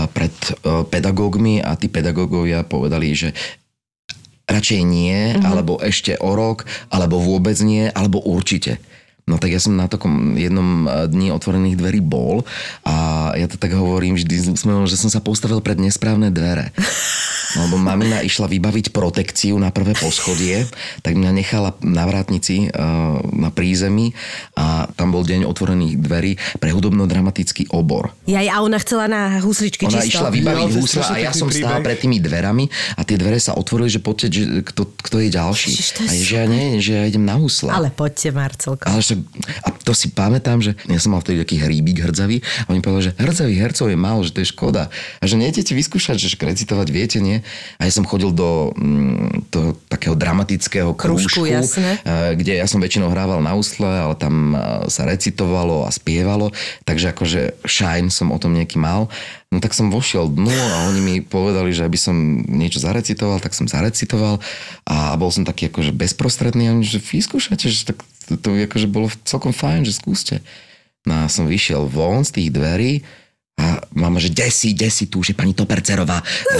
[0.10, 3.30] pred e, pedagógmi a tí pedagógovia povedali, že
[4.52, 5.48] radšej nie, uh-huh.
[5.48, 8.78] alebo ešte o rok, alebo vôbec nie, alebo určite.
[9.30, 12.44] No tak ja som na takom jednom eh, dni otvorených dverí bol
[12.84, 14.58] a ja to tak hovorím vždy,
[14.90, 16.74] že som sa postavil pred nesprávne dvere.
[17.58, 20.64] No, lebo mamina išla vybaviť protekciu na prvé poschodie,
[21.04, 24.16] tak mňa nechala na vrátnici uh, na prízemí
[24.56, 28.16] a tam bol deň otvorených dverí pre hudobno-dramatický obor.
[28.30, 30.24] Jaj, a ona chcela na husličky Ona čisto.
[30.24, 31.86] išla vybaviť Jo, to je husle strašne a ja som stál príbeh.
[31.92, 35.70] pred tými dverami a tie dvere sa otvorili, že poďte, že kto, kto je ďalší.
[35.74, 37.74] Ježiš, je a je, že ja nie, že ja idem na husle.
[37.74, 38.86] Ale poďte, Marcelko.
[38.88, 39.20] Ale však,
[39.66, 43.12] a to si pamätám, že ja som mal vtedy taký hríbik hrdzavý a oni povedali,
[43.12, 44.88] že hrdzavých hercov je málo, že to je škoda.
[45.20, 47.41] A že nejdete vyskúšať, že recitovať viete, nie?
[47.78, 51.62] A ja som chodil do, mm, do takého dramatického Krúžku, eh,
[52.38, 56.50] kde ja som väčšinou hrával na úsle, ale tam eh, sa recitovalo a spievalo,
[56.88, 59.12] takže akože shine som o tom nejaký mal.
[59.52, 62.16] No tak som vošiel dnu a oni mi povedali, že aby som
[62.48, 64.40] niečo zarecitoval, tak som zarecitoval
[64.88, 68.00] a bol som taký akože bezprostredný a oni, že vyskúšate, že tak
[68.32, 70.40] to, to akože bolo celkom fajn, že skúste.
[71.04, 73.04] No a som vyšiel von z tých dverí
[73.62, 76.18] a mama, že desi, desi, tu už je pani Topercerová.
[76.50, 76.58] To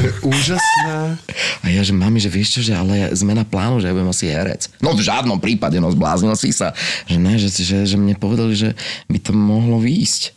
[0.00, 1.20] je úžasné.
[1.60, 4.32] A ja, že mami, že vieš čo, že ale zmena plánu, že ja budem asi
[4.32, 4.72] herec.
[4.80, 6.72] No v žiadnom prípade, no zbláznil si sa.
[7.04, 8.72] Že ne, že, že, že mne povedali, že
[9.12, 10.35] by to mohlo výjsť.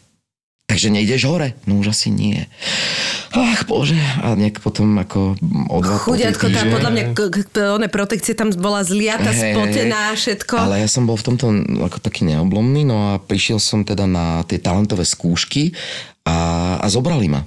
[0.70, 1.58] Takže nejdeš hore?
[1.66, 2.46] No už asi nie.
[3.34, 3.98] Ach bože.
[4.22, 5.34] A nejak potom ako
[5.66, 7.04] o dva Chudiatko, tá podľa mňa
[7.74, 10.56] one protekcie tam bola zliata, Hej, spotená, všetko.
[10.62, 11.50] Ale ja som bol v tomto
[11.90, 15.74] ako taký neoblomný, no a prišiel som teda na tie talentové skúšky
[16.22, 17.42] a, a zobrali ma.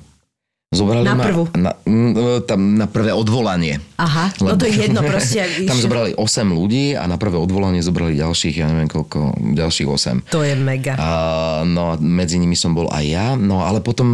[0.72, 1.44] Zobrali Na ma prvú?
[1.52, 3.76] Na, mm, tam na prvé odvolanie.
[4.00, 5.44] Aha, no to je jedno proste.
[5.44, 9.84] ak Tam zobrali 8 ľudí a na prvé odvolanie zobrali ďalších, ja neviem koľko, ďalších
[9.84, 10.32] 8.
[10.32, 10.96] To je mega.
[10.96, 11.10] A,
[11.68, 14.08] no a medzi nimi som bol aj ja, no ale potom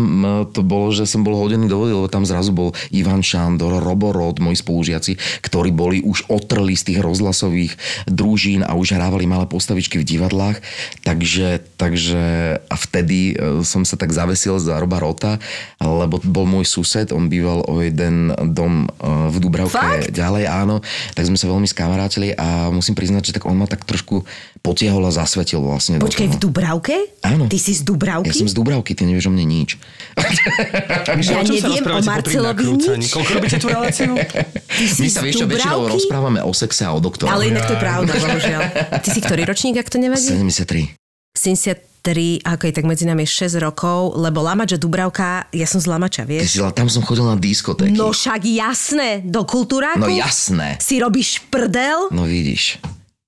[0.51, 4.43] to bolo, že som bol hodený do vody, lebo tam zrazu bol Ivan Šandor, Roborod,
[4.43, 5.15] moji spolužiaci,
[5.47, 7.79] ktorí boli už otrli z tých rozhlasových
[8.11, 10.59] družín a už hrávali malé postavičky v divadlách,
[11.07, 12.23] takže, takže
[12.67, 15.39] a vtedy e, som sa tak zavesil za Roba Rota,
[15.79, 20.09] lebo bol môj sused, on býval o jeden dom e, v Dubravke Fakt?
[20.09, 20.81] ďalej, áno,
[21.13, 24.25] tak sme sa veľmi skamarátili a musím priznať, že tak on ma tak trošku
[24.65, 26.09] potiahol a zasvetil vlastne toho.
[26.09, 26.97] v Dubravke?
[27.23, 27.47] Áno.
[27.47, 28.33] Ty si z Dubravky?
[28.33, 29.77] Ja som z Dubravky, ty nevieš o mne nič.
[31.29, 33.13] Ja O čom sa neviem o Marcelovi nič.
[33.13, 34.13] Koľko robíte tú reláciu?
[34.17, 37.33] Ty My sa z vieš väčšinou rozprávame o sexe a o doktoroch.
[37.33, 38.63] Ale inak to je pravda, bohužiaľ.
[39.03, 40.25] Ty si ktorý ročník, ak to nevadí?
[40.25, 40.98] 73.
[41.39, 42.03] 73,
[42.43, 45.87] ako je, tak medzi nami je 6 rokov, lebo Lamač a Dubravka, ja som z
[45.87, 46.51] Lamača, Ty vieš?
[46.51, 47.95] si, ale tam som chodil na diskotéky.
[47.95, 49.99] No však jasné, do kultúráku.
[49.99, 50.75] No jasné.
[50.79, 52.11] Si robíš prdel?
[52.11, 52.83] No vidíš.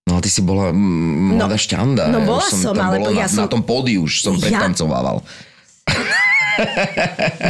[0.05, 2.03] No ty si bola mm, mladá šťanda.
[2.09, 4.14] no Ja bola už som, tam ale bolo ja na, som- na tom pódiu už
[4.20, 5.23] som Ja- pretancovával.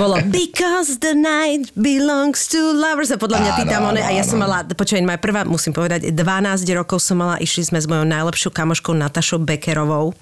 [0.01, 4.23] Bolo Because the night belongs to lovers a podľa mňa ty tam one, a ja
[4.23, 8.07] som mala, počujem, moja prvá, musím povedať, 12 rokov som mala, išli sme s mojou
[8.07, 10.14] najlepšou kamoškou Natašou Bekerovou,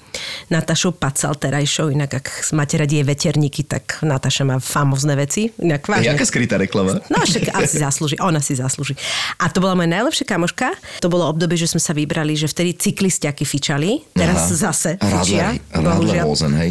[0.48, 5.84] Natašou Pacal terajšou, inak ak máte radi jej veterníky, tak Nataša má famozne veci, inak
[5.84, 6.16] vážne.
[6.16, 7.04] Jaká skrytá reklama?
[7.12, 8.96] No však ale si zaslúži, ona si zaslúži.
[9.38, 10.72] A to bola moja najlepšia kamoška.
[11.04, 14.02] To bolo obdobie, že sme sa vybrali, že vtedy cyklistiaky fičali.
[14.16, 14.72] Teraz Aha.
[14.72, 15.46] zase Radler, fičia.
[15.76, 16.24] Radler bohužiaľ.
[16.26, 16.70] Hosen, hej?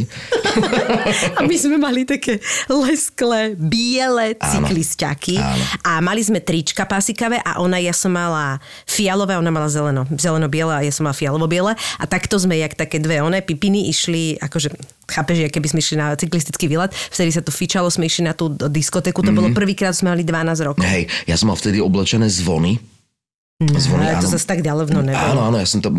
[1.38, 2.40] A my sme mali také
[2.72, 5.36] lesklé, biele cyklistiaky.
[5.38, 5.64] Áno.
[5.84, 10.08] A mali sme trička pasikavé a ona, ja som mala fialové, ona mala zeleno.
[10.10, 11.76] Zeleno-biele a ja som mala fialovo-biele.
[11.76, 14.72] A takto sme, jak také dve one pipiny, išli, akože
[15.06, 18.32] chápeš, že keby sme išli na cyklistický výlet, vtedy sa to fičalo, sme išli na
[18.32, 19.38] tú diskotéku, to Mhm.
[19.38, 20.84] bolo prvýkrát, sme mali 12 rokov.
[20.84, 22.80] Hej, ja som mal vtedy oblečené zvony.
[23.58, 24.36] Zvony, Ale to áno.
[24.38, 25.18] zase tak ďalevno nebolo.
[25.34, 25.90] Áno, áno, ja som to,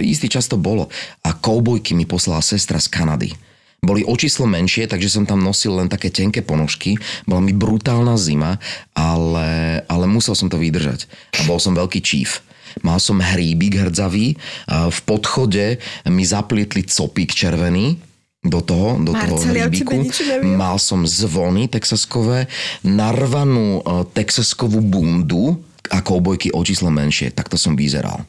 [0.00, 0.88] istý čas to bolo.
[1.20, 3.36] A koubojky mi poslala sestra z Kanady.
[3.82, 6.94] Boli o číslo menšie, takže som tam nosil len také tenké ponožky.
[7.26, 8.62] Bola mi brutálna zima,
[8.94, 11.10] ale, ale musel som to vydržať.
[11.42, 12.46] A bol som veľký číf.
[12.86, 14.38] Mal som hríbik hrdzavý,
[14.70, 17.98] v podchode mi zaplietli copík červený,
[18.42, 20.02] do toho, do toho Marcel, ja o tebe hríbiku.
[20.02, 20.58] neviem.
[20.58, 22.50] Mal som zvony texaskové,
[22.82, 25.62] narvanú e, texaskovú bundu
[25.94, 27.30] a koubojky o číslo menšie.
[27.30, 28.26] Takto som vyzeral.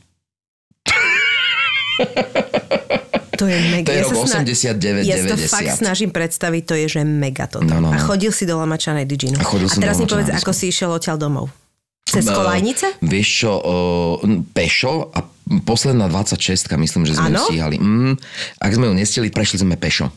[3.33, 3.87] To je mega.
[3.87, 5.49] To je Ja rok sa sna- 89, Ja si to 90.
[5.49, 7.65] fakt snažím predstaviť, to je, že mega toto.
[7.65, 8.03] No, no, A no.
[8.03, 9.35] chodil si do Lamačanej Diginu.
[9.35, 11.49] A chodil som teraz mi povedz, ako si išiel odtiaľ domov.
[12.03, 13.01] Cez Kolajnice?
[13.01, 14.21] Vieš čo, uh,
[14.53, 15.25] pešo a
[15.61, 17.41] posledná 26 myslím, že sme Áno?
[17.41, 17.75] ju stíhali.
[17.75, 18.13] Mm,
[18.59, 20.13] ak sme ju nestihli, prešli sme pešo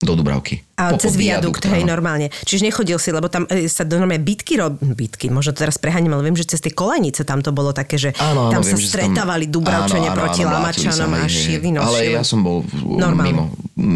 [0.00, 0.64] do Dubravky.
[0.80, 1.92] A Po- cez pod viadukt, hej, áno.
[1.92, 2.32] normálne.
[2.32, 4.80] Čiže nechodil si, lebo tam e, sa do normálne bitky rob...
[4.80, 8.00] Bitky, možno to teraz preháňam, ale viem, že cez tie kolajnice tam to bolo také,
[8.00, 12.24] že Áno, áno, tam viem, sa stretávali Dubravčania proti Lamačanom a šili, no Ale ja
[12.24, 13.28] som bol Normálne.
[13.28, 13.44] mimo.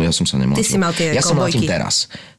[0.05, 0.53] Ja som sa nemal.
[0.53, 1.64] Ty si mal tie Ja som kobojky.
[1.64, 1.95] mladím teraz.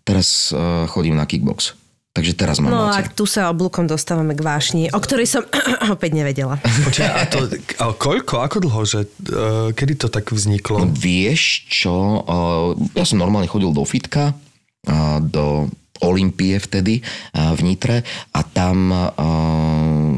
[0.05, 1.73] Teraz uh, chodím na kickbox.
[2.15, 3.11] Takže teraz mám No a mladšie.
[3.11, 5.43] tu sa oblúkom dostávame k vášni, o ktorej som
[5.95, 6.55] opäť nevedela.
[6.63, 10.87] Počkaj, a to, a koľko, ako dlho, že, uh, kedy to tak vzniklo?
[10.87, 15.67] Vieš čo, uh, ja som normálne chodil do fitka, uh, do
[15.99, 20.15] Olympie vtedy uh, v Nitre a tam uh,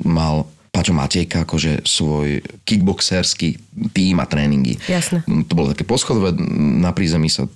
[0.00, 3.54] mal Paťo Matejka akože svoj kickboxerský
[3.94, 4.74] tým a tréningy.
[4.90, 5.22] Jasné.
[5.46, 6.34] To bolo také poschodové,
[6.82, 7.46] na prízemí sa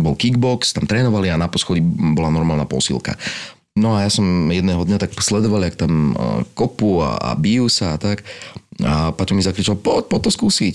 [0.00, 1.80] bol kickbox, tam trénovali a na poschodí
[2.16, 3.14] bola normálna posilka.
[3.78, 7.70] No a ja som jedného dňa tak sledoval, jak tam uh, kopu a, a bijú
[7.70, 8.26] sa a tak.
[8.82, 10.74] A Paťo mi zakričal, poď, poď to skúsiť.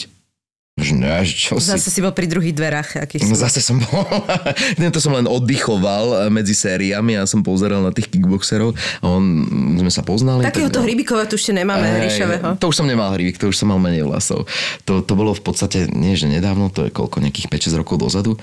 [0.76, 3.00] Ne, čo si Zase si bol pri druhých dverách.
[3.00, 4.04] Akých No zase som bol,
[4.96, 9.48] to som len oddychoval eh, medzi sériami a som pozeral na tých kickboxerov a on,
[9.80, 10.44] sme sa poznali.
[10.44, 12.28] Takéhoto tak, hrybikova tu ešte nemáme, Ej.
[12.60, 14.52] To už som nemal hrybík, to už som mal menej vlasov.
[14.84, 18.36] To, to bolo v podstate, nie že nedávno, to je koľko, nejakých 5-6 rokov dozadu.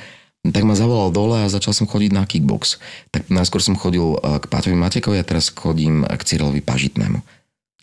[0.42, 2.82] Tak ma zavolal dole a začal som chodiť na kickbox.
[3.14, 7.22] Tak najskôr som chodil eh, k Páťovi Matekovi a teraz chodím k Cyrilovi Pažitnému.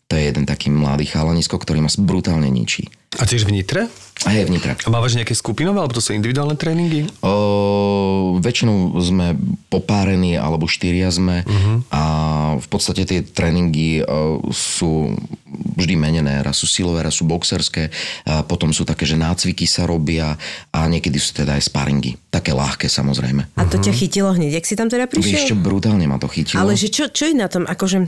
[0.10, 2.90] To je jeden taký mladý chalanisko, ktorý ma brutálne ničí.
[3.22, 3.90] A tiež v Nitre?
[4.26, 4.74] A je v Nitre.
[4.74, 7.10] A mávaš nejaké skupinové, alebo to sú individuálne tréningy?
[7.22, 9.38] O, väčšinou sme
[9.70, 11.78] popárení, alebo štyria sme uh-huh.
[11.90, 12.04] a
[12.58, 15.14] v podstate tie tréningy o, sú
[15.78, 16.42] vždy menené.
[16.42, 17.90] Raz sú silové, raz sú boxerské,
[18.26, 20.38] a potom sú také, že nácviky sa robia
[20.70, 22.18] a niekedy sú teda aj sparingy.
[22.30, 23.58] Také ľahké samozrejme.
[23.58, 25.58] A to ťa chytilo hneď, jak si tam teda Vieš čo, prišiel?
[25.58, 26.62] brutálne ma to chytilo.
[26.62, 28.06] Ale že čo, čo je na tom, akože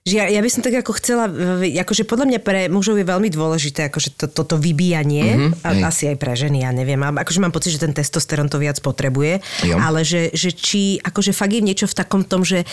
[0.00, 1.28] Že ja, ja by som tak ako chcela,
[1.60, 5.82] akože podľa mňa pre mužov je veľmi dôležité akože to, toto vybíjanie, Mhm, mm-hmm, hej.
[5.84, 9.44] asi aj pre ženy, ja neviem, akože mám pocit, že ten testosterón to viac potrebuje,
[9.60, 9.76] Jo.
[9.76, 12.64] ale že, že či akože fakt je niečo v takom tom, že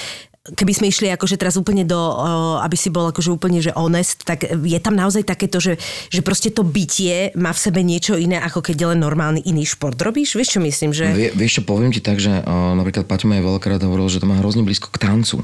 [0.47, 1.99] keby sme išli akože teraz úplne do,
[2.63, 5.75] aby si bol akože úplne že honest, tak je tam naozaj takéto, že,
[6.07, 9.99] že proste to bytie má v sebe niečo iné, ako keď len normálny iný šport
[9.99, 10.39] robíš?
[10.39, 11.11] Vieš čo myslím, že...
[11.11, 14.39] Vie, vieš čo, poviem ti tak, že napríklad Paťo aj veľakrát hovoril, že to má
[14.39, 15.43] hrozne blízko k tancu.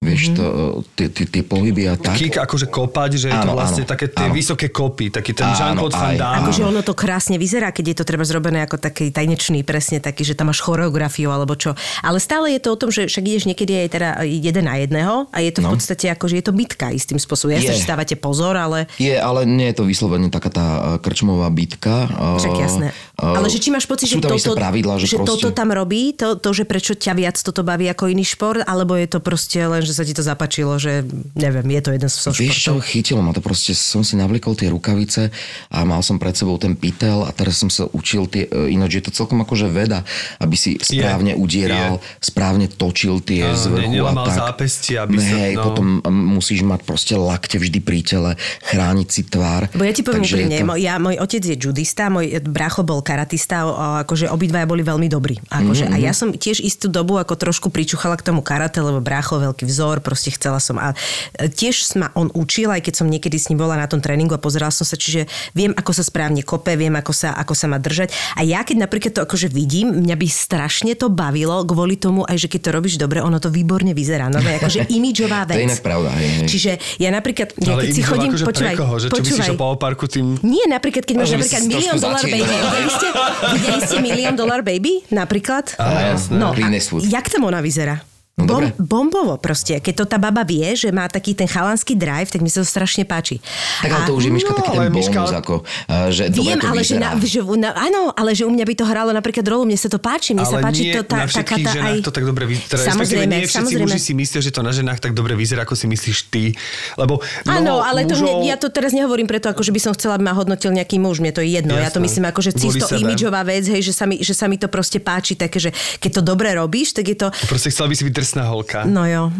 [0.00, 2.16] Vieš, to, uh, tie, tie, tie pohyby a tak.
[2.16, 4.32] Kick akože kopať, že je to Áno, vlastne áno, také tie áno.
[4.32, 6.48] vysoké kopy, taký ten Jean-Claude Van Damme.
[6.48, 10.24] Akože ono to krásne vyzerá, keď je to treba zrobené ako taký tajnečný, presne taký,
[10.24, 11.76] že tam máš choreografiu alebo čo.
[12.00, 15.28] Ale stále je to o tom, že však ideš niekedy aj teda jeden na jedného
[15.28, 15.76] a je to v No.
[15.76, 17.52] podstate ako, že je to bitka istým spôsobom.
[17.52, 17.68] Ja Je.
[17.68, 21.52] sa, že stávate pozor, ale Je, ale nie je to vyslovene taká tá uh, krčmová
[21.52, 22.08] bitka.
[22.08, 22.86] Uh, však jasné.
[23.20, 25.44] uh, Ale že či máš pocit, že, tam toto, isté pravidlá, že, že proste...
[25.44, 28.96] toto tam robí, to, to, že prečo ťa viac toto baví ako iný šport, alebo
[28.96, 31.02] je to proste len, že sa ti to zapačilo, že
[31.34, 32.86] neviem, je to jeden zo Vieš čo, športov.
[32.86, 35.34] chytilo ma to proste, som si navlikol tie rukavice
[35.68, 39.02] a mal som pred sebou ten pytel a teraz som sa učil tie, e, ináč
[39.02, 40.06] je to celkom akože veda,
[40.38, 44.36] aby si správne udieral, správne točil tie Áno, z vrchu a tak.
[44.38, 45.64] zápestie, aby sa- Hej, no.
[45.66, 48.30] potom musíš mať proste lakte vždy pri tele,
[48.68, 49.66] chrániť si tvár.
[49.72, 50.76] Bo ja ti poviem je úprimne, to- to...
[50.78, 53.64] ja, môj otec je judista, môj brácho bol karatista,
[54.04, 55.40] akože obidvaja boli veľmi dobrí.
[55.48, 55.96] Akože, mm-hmm.
[55.96, 59.64] A ja som tiež istú dobu ako trošku pričuchala k tomu karate, lebo brácho veľký
[59.64, 60.76] vzor, proste chcela som.
[60.76, 60.92] A
[61.36, 64.36] e, tiež ma on učil, aj keď som niekedy s ním bola na tom tréningu
[64.36, 65.24] a pozerala som sa, čiže
[65.56, 68.12] viem, ako sa správne kope, viem, ako sa, ako sa má držať.
[68.36, 72.36] A ja keď napríklad to akože vidím, mňa by strašne to bavilo kvôli tomu, aj
[72.36, 74.28] že keď to robíš dobre, ono to výborne vyzerá.
[74.28, 75.68] No, to je akože imidžová To je vec.
[75.72, 76.48] inak pravda, hej, hej.
[76.50, 78.94] Čiže ja napríklad, ja Ale keď si chodím, akože počúvaj, koho?
[79.00, 79.48] Že čo počúvaj.
[79.56, 80.26] po parku tým...
[80.44, 82.22] Nie, napríklad, keď máš že by napríklad milión začínal.
[82.26, 82.42] baby.
[82.50, 83.08] Videli ste,
[83.54, 85.64] videli ste milión dollar baby napríklad?
[85.78, 86.36] Á, jasné.
[86.36, 86.68] No, a
[87.06, 88.09] jak tam ona vyzerá?
[88.40, 88.68] No, Bom, dobre.
[88.80, 89.78] bombovo proste.
[89.78, 92.68] Keď to tá baba vie, že má taký ten chalanský drive, tak mi sa to
[92.68, 93.36] strašne páči.
[93.84, 96.58] Tak ale to už je Miška No, taký ten Miška- bonus, ako, uh, že Viem,
[96.58, 99.44] to ale že, na, že na, áno, ale že u mňa by to hralo napríklad
[99.44, 101.70] rolu, mne sa to páči, mne sa ale páči nie to tá, na taká tá
[101.76, 102.06] ženách aj...
[102.06, 102.80] to tak dobre vyzerá.
[102.80, 103.84] Samozrejme, nie všetci samozrejme.
[103.84, 106.56] muži si myslia, že to na ženách tak dobre vyzerá, ako si myslíš ty.
[106.96, 108.40] Lebo Áno, mnoho ale to mužov...
[108.40, 110.96] mne, ja to teraz nehovorím preto, ako že by som chcela, aby ma hodnotil nejaký
[110.96, 111.76] muž, mne to je jedno.
[111.76, 112.06] Ja to Jasné.
[112.08, 112.50] myslím ako, že
[112.88, 113.02] sebe.
[113.04, 116.20] imidžová vec, hej, že sa, mi, že sa mi to proste páči, také, že keď
[116.20, 117.28] to dobre robíš, tak je to...
[117.46, 118.86] Proste chcela by si byť drsná holka.
[118.86, 119.26] No jo.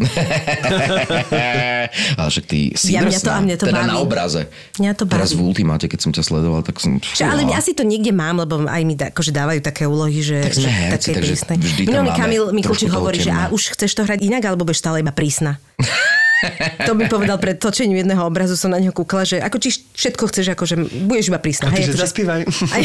[2.19, 3.87] ale však ty si Ja- mňa to- drsná, a mňa to teda baví.
[3.87, 4.41] na obraze.
[4.77, 5.39] Mňa to Teraz baví.
[5.39, 6.99] v Ultimáte, keď som ťa sledoval, tak som...
[6.99, 7.57] Že, ale Fúha.
[7.57, 10.67] asi to niekde mám, lebo aj mi da, akože dávajú také úlohy, že, Tak sme
[10.67, 11.55] herci, také takže prísne.
[11.57, 14.43] vždy tam Minulý máme Kamil trošku Mikulčík hovorí, že a už chceš to hrať inak,
[14.45, 15.57] alebo budeš stále iba prísna.
[16.83, 20.25] to mi povedal pred točením jedného obrazu, som na neho kúkla, že ako či všetko
[20.27, 20.75] chceš, akože
[21.05, 21.69] budeš iba prísna.
[21.69, 22.41] Že akože- zaspívaj.
[22.47, 22.83] Aj,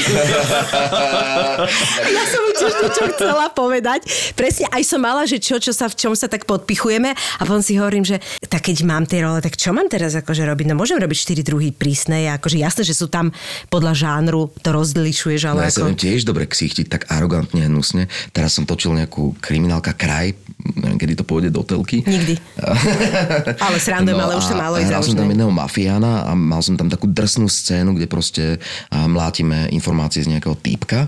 [2.05, 4.05] ja som mu tiež niečo chcela povedať.
[4.33, 7.61] Presne, aj som mala, že čo, čo sa, v čom sa tak podpichujeme a potom
[7.61, 10.65] si hovorím, že tak keď mám tie role, tak čo mám teraz akože robiť?
[10.71, 13.31] No môžem robiť štyri druhy prísne, akože jasné, že sú tam
[13.69, 15.97] podľa žánru, to rozlišuješ, No ale ja sa ako...
[15.99, 18.07] tiež dobre ksichtiť tak arogantne, hnusne.
[18.31, 20.33] Teraz som točil nejakú kriminálka kraj,
[20.75, 22.01] neviem, kedy to pôjde do telky.
[22.01, 22.35] Nikdy.
[23.45, 26.61] Ale srandujem, ale už to malo ísť No hral som tam jedného mafiána a mal
[26.65, 28.43] som tam takú drsnú scénu, kde proste
[28.89, 31.05] mlátime informácie z nejakého týpka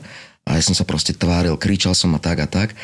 [0.48, 2.78] a ja som sa proste tváril, kričal som a tak a tak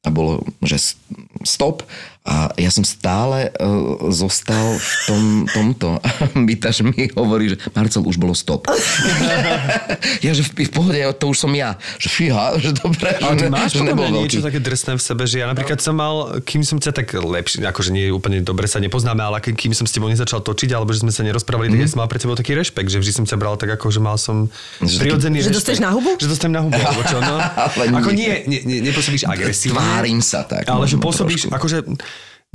[0.00, 0.96] a bolo, že
[1.44, 1.84] stop
[2.22, 3.64] a ja som stále uh,
[4.08, 8.68] zostal v tom, tomto a Bytaž mi hovorí, že Marcel, už bolo stop.
[10.20, 11.80] ja, že v, v pohode, to už som ja.
[11.96, 14.46] Že fíha, že dobre, Ale ty máš že nebol niečo veľký.
[14.46, 17.90] také drsné v sebe, že ja napríklad som mal, kým som ťa tak lepšie, akože
[17.90, 21.10] nie úplne dobre sa nepoznáme, ale kým som s tebou nezačal točiť, alebo že sme
[21.10, 21.72] sa nerozprávali, Mhm.
[21.72, 23.88] tak ja som mal pre tebou taký rešpekt, že vždy som ťa bral tak ako,
[23.88, 26.12] že mal som Že taký- prirodzený Že dostaneš na hubu?
[26.14, 27.36] Že dostanem na hubu, alebo čo, no.
[27.40, 28.28] Ale ako nie.
[28.44, 29.78] nie, nie, nie nepôsobíš agresívne.
[29.78, 30.66] Tvárim sa tak.
[30.66, 31.78] Ale že možno pôsobíš, akože,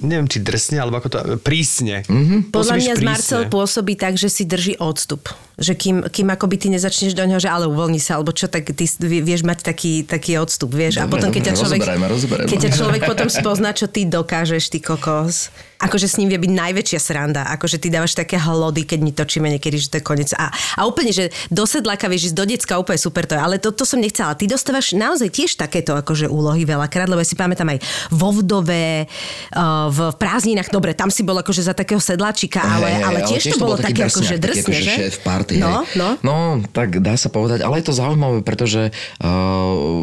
[0.04, 2.04] neviem, či drsne, alebo ako to, prísne.
[2.06, 2.16] Mhm.
[2.16, 2.40] Mm-hmm.
[2.52, 5.32] Podľa mňa z Marcel pôsobí tak, že si drží odstup.
[5.56, 8.68] Že kým, kým akoby ty nezačneš do neho, že ale uvoľni sa, alebo čo, tak
[8.76, 11.00] ty vie- vieš mať taký, taký odstup, vieš.
[11.00, 12.50] a Dobre, potom, keď ťa človek, rozoberajme, rozoberajme.
[12.52, 15.48] keď ťa človek potom spozná, čo ty dokážeš, ty kokos.
[15.80, 17.48] Akože s ním vie byť najväčšia sranda.
[17.52, 20.32] Akože ty dávaš také hlody, keď my točíme niekedy, že to je koniec.
[20.36, 23.42] A, a úplne, že do sedláka vieš ísť do decka, úplne super to je.
[23.42, 24.36] Ale to, to som nechcela.
[24.36, 27.80] Ty dostávaš naozaj tiež takéto akože úlohy veľakrát, lebo ja si pamätám aj
[28.12, 33.04] vo vdove, uh, v prázdninách, dobre, tam si bol akože za takého sedláčika, ale, hej,
[33.04, 34.96] ale tiež, to bolo také drsňak, akože taký drsne, akože že?
[34.96, 36.00] šéf party, No, hej.
[36.00, 36.10] no.
[36.24, 36.36] no,
[36.72, 39.28] tak dá sa povedať, ale je to zaujímavé, pretože uh,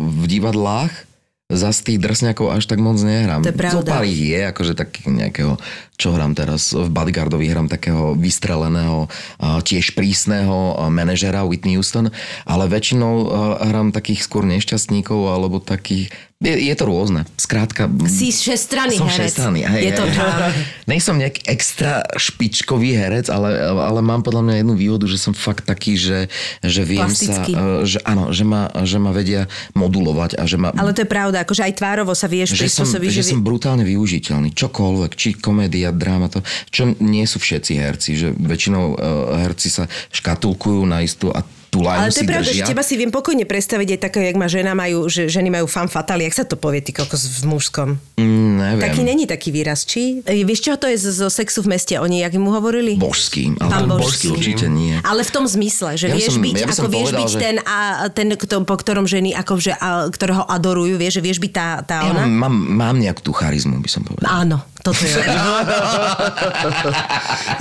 [0.02, 1.11] v divadlách
[1.52, 3.44] zas tých drsňakov až tak moc nehrám.
[3.44, 3.78] To je pravda.
[3.78, 5.60] Zo pár ich je, akože tak nejakého,
[6.00, 12.08] čo hrám teraz, v Bodyguardovi hrám takého vystreleného, tiež prísneho manažera Whitney Houston,
[12.48, 13.28] ale väčšinou
[13.60, 16.08] hrám takých skôr nešťastníkov alebo takých
[16.42, 17.22] Je, je to rôzne.
[17.36, 17.86] Skrátka...
[17.86, 19.30] mm, Si všestranný som herec.
[19.30, 20.12] všestranný, hej, Je to hej.
[20.12, 20.52] tak.
[20.84, 25.64] Nejsom nejaký extra špičkový herec, ale, ale mám podľa mňa jednu výhodu, že som fakt
[25.64, 26.26] taký, že,
[26.60, 27.54] že viem Plastický.
[27.54, 27.78] sa...
[27.78, 30.70] e, Že, áno, že ma, že ma vedia modulovať a že ma...
[30.72, 33.08] Ale to je pravda, akože aj tvárovo sa vieš že som, prispôsobiť.
[33.08, 34.50] že vi- som brutálne využiteľný.
[34.50, 38.96] Čokoľvek, či komédia, dráma, to, čo nie sú všetci herci, že väčšinou uh,
[39.38, 42.56] herci sa škatulkujú na istú a tú lajnu Ale to je pravda, držia.
[42.58, 45.64] že teba si viem pokojne predstaviť aj také, jak má žena majú, že ženy majú
[45.64, 47.88] fan fatali, jak sa to povie, ty kokos v mužskom.
[48.14, 48.84] Mm, neviem.
[48.84, 50.20] Taký není taký výraz, či?
[50.20, 51.96] E, Vieš, čo to je zo, sexu v meste?
[51.96, 52.94] Oni, jak mu hovorili?
[52.94, 54.04] Božský, ale Pán Božský.
[54.04, 55.00] božský určite nie.
[55.00, 57.40] Ale v tom zmysle, že Ja vieš som- byť, ja ako vieš povedal, byť že-
[57.40, 57.78] ten, a,
[58.10, 61.96] ten kto, po ktorom ženy, akože, a, ktorého adorujú, vieš, že vieš byť tá, tá
[62.02, 62.28] Ja ona?
[62.28, 64.28] mám, mám nejakú tú charizmu, by som povedal.
[64.28, 65.14] Áno, toto je.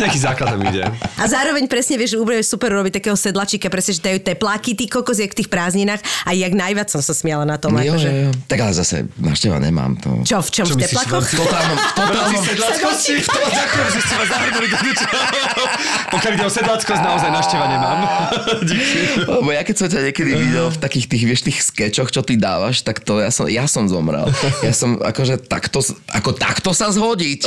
[0.01, 0.81] Nejaký základ tam ide.
[1.17, 4.89] A zároveň presne vieš, že úplne super robiť takého sedlačíka, presne, že dajú tepláky, ty
[4.89, 7.77] kokos, jak v tých prázdninách a jak najviac som sa smiala na tom.
[7.77, 8.09] jo, akože.
[8.09, 8.31] jo, jo.
[8.49, 10.09] Tak ale zase návšteva nemám to.
[10.25, 10.65] Čo, v čom?
[10.65, 11.25] Čo v teplákoch?
[11.29, 13.15] V totálnom, v totálnom, Sedlackosti?
[13.61, 15.13] Ďakujem, že ste ma zahrnuli do niečoho.
[16.11, 17.99] Pokiaľ ide o sedlackosť, naozaj našteva nemám.
[18.67, 19.29] Díky.
[19.29, 22.33] Lebo ja keď som ťa niekedy videl v takých tých, vieš, tých skečoch, čo ty
[22.35, 24.25] dávaš, tak to ja som, ja som zomrel.
[24.65, 27.41] Ja som akože takto, ako takto sa zhodiť.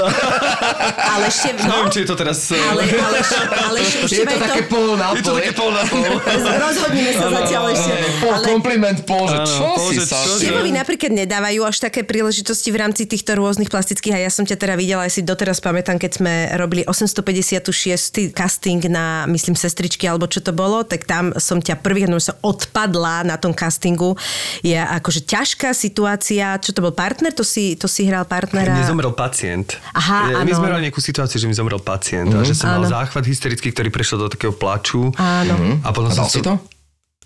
[1.15, 2.39] Ale ešte, no, Neviem, či je to teraz...
[2.53, 3.19] eh, ale, ale,
[3.73, 5.37] ale ešte, Je to také pol na Je to pol.
[5.41, 6.05] také pol na pol.
[6.69, 7.93] Rozhodnime sa zatiaľ ešte.
[8.21, 10.21] Pol Ale kompliment, pol, že čo pol, si sa...
[10.21, 14.57] Števovi napríklad nedávajú až také príležitosti v rámci týchto rôznych plastických a ja som ťa
[14.61, 18.37] teda videla, aj si doteraz pamätám, keď sme robili 856.
[18.37, 22.37] casting na, myslím, sestričky, alebo čo to bolo, tak tam som ťa prvý, no som
[22.45, 24.13] odpadla na tom castingu.
[24.61, 26.61] Je akože ťažká situácia.
[26.61, 27.33] Čo to bol partner?
[27.33, 28.75] To si, to si hral partnera?
[28.77, 29.15] Mne zomrel
[29.55, 29.79] pacient.
[29.95, 30.59] Aha, My áno.
[30.59, 32.91] sme mali nejakú situáciu, že mi zomrel pacient a že som mal Áno.
[32.91, 35.15] záchvat hysterický, ktorý prešiel do takého plaču.
[35.15, 35.79] Áno.
[35.85, 36.59] A potom A som si to?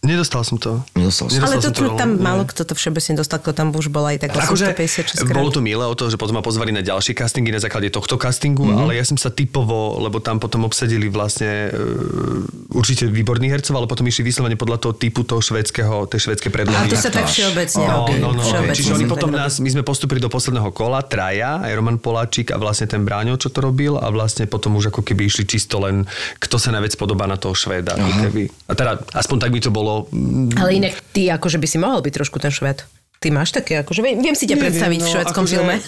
[0.01, 0.79] Nedostal som to.
[0.93, 1.27] Nedostal.
[1.27, 2.23] Nedostal Ale som to, to, tam nie.
[2.23, 5.35] málo kto to všeobecne dostal, kto tam už bol aj tak Akože 856 krát.
[5.35, 8.15] bolo to milé o to, že potom ma pozvali na ďalšie castingy na základe tohto
[8.15, 8.71] castingu, Mhm.
[8.71, 8.83] mm-hmm.
[8.85, 13.87] ale ja som sa typovo, lebo tam potom obsadili vlastne uh, určite výborných hercov, ale
[13.87, 16.87] potom išli vyslovene podľa toho typu toho švedského, tej švedskej A predlohy.
[16.87, 18.13] to sa tak všeobecne No, robí.
[18.17, 18.43] no, no, no.
[18.45, 22.49] Všeobecne Čiže oni potom nás, my sme postupili do posledného kola, traja, aj Roman Poláčik
[22.49, 25.79] a vlastne ten Bráňo, čo to robil a vlastne potom už ako keby išli čisto
[25.79, 26.07] len,
[26.37, 27.99] kto sa najviac podobá na toho Švéda.
[28.65, 32.01] A teda aspoň tak by to bolo mm, Ale inak ty akože by si mohol
[32.05, 32.85] byť trošku ten šved.
[33.19, 35.77] Ty máš také, akože viem, viem si ťa Neviem, predstaviť v no, švedskom akože- filme.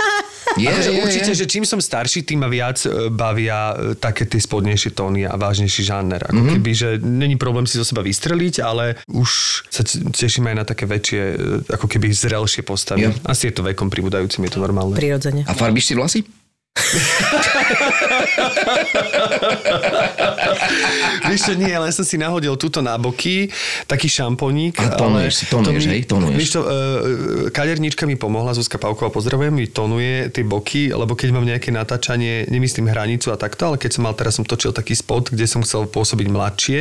[0.58, 1.38] Je, akože je, určite, je.
[1.38, 5.38] že čím som starší, tým ma viac e, bavia e, také tie spodnejšie tóny a
[5.38, 6.18] vážnejší žáner.
[6.26, 9.30] Ako keby, že není problém si zo seba vystreliť, ale už
[9.70, 11.34] sa teším aj na také väčšie, e,
[11.70, 13.06] ako keby zrelšie postavy.
[13.06, 13.14] Jo.
[13.30, 14.98] Asi je to vekom pribúdajúcim, je to normálne.
[14.98, 15.46] Prirodzene.
[15.46, 16.26] A farbíš si vlasy?
[21.30, 23.48] Vieš čo, nie, len som si nahodil túto na boky,
[23.86, 24.74] taký šamponík.
[24.82, 26.36] A tonuješ si, tonuješ, to hej, tonuješ.
[26.36, 26.68] Vieš čo, uh,
[27.54, 32.50] kadernička mi pomohla, Zuzka Pavková, pozdravujem, mi tonuje tie boky, lebo keď mám nejaké natáčanie,
[32.50, 35.62] nemyslím hranicu a takto, ale keď som mal, teraz som točil taký spot, kde som
[35.62, 36.80] chcel pôsobiť mladšie.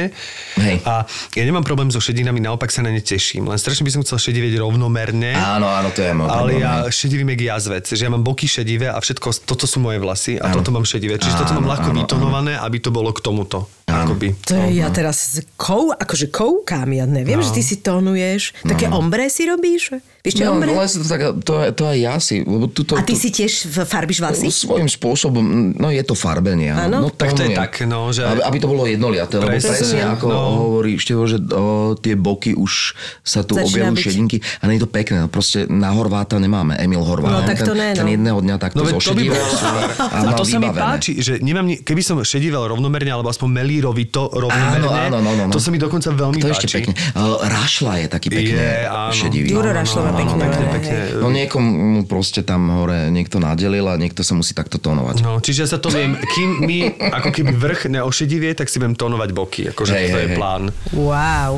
[0.57, 0.75] Hej.
[0.89, 1.05] A
[1.37, 3.45] ja nemám problém so šedinami, naopak sa na ne teším.
[3.45, 5.37] Len strašne by som chcel šedivieť rovnomerne.
[5.37, 8.49] Áno, áno, to je môj Ale problém, ja šedivím jak jazvec, že ja mám boky
[8.49, 10.61] šedivé a všetko, toto sú moje vlasy a Áno.
[10.61, 11.21] toto mám šedivé.
[11.21, 13.67] Čiže toto mám Áno, ľahko áno, vytonované, aby to bolo k tomuto.
[13.91, 14.27] Akoby.
[14.43, 15.17] To je, ja teraz
[15.53, 17.43] kou, akože koukám, ja neviem, No.
[17.43, 18.53] že ty si tonuješ.
[18.61, 19.95] Také ombre si robíš?
[20.19, 20.69] Vieš, čo je No, ombre?
[20.69, 22.93] ale to, tak, to, to aj ja si, lebo tuto...
[22.93, 24.51] A ty tu- si tiež farbíš vlasy?
[24.51, 25.39] Svojím spôsobom,
[25.71, 26.69] no je to farbenie.
[26.69, 26.97] Áno?
[26.97, 29.99] No, Tak to je tak, no, že- Aby, aby to bolo jednoliaté, lebo Presne, presne
[30.05, 30.39] ako no.
[30.67, 34.03] hovorí Števo, že o, tie boky už sa tu Začína objavujú byť.
[34.03, 35.17] šedinky a nie je to pekné.
[35.17, 37.31] no Proste na Horváta nemáme, Emil Horvát.
[37.31, 37.97] No, tak to ten, ne, no.
[37.97, 39.83] ten jedného dňa takto No by zošedivel bolo super.
[39.95, 43.47] a, A to sa mi páči, že nemám, keby som šedivel rovnomerne, alebo aspoň
[43.79, 45.53] melírovito rovnomerne, Áno, áno, no, no, no.
[45.55, 46.59] to sa mi dokonca veľmi To je páči.
[46.59, 46.93] ešte pekne.
[47.15, 49.15] Uh, Rašla je taký pekne Je, áno.
[49.15, 49.47] šedivý.
[49.49, 50.35] Juro Rašlo má pekné.
[50.41, 50.91] pekne, pekne.
[50.91, 51.15] hej.
[51.15, 51.71] No niekomu
[52.03, 55.23] proste tam hore niekto nadelil a niekto sa musí takto tónovať.
[55.23, 58.93] No, čiže ja sa to viem, kým mi ako keby vrch neošedivie, tak si budem
[58.93, 59.61] tónovať boky.
[59.71, 60.35] Akože Hej, to hej, je hej.
[60.35, 60.63] plán.
[60.91, 61.51] Wow.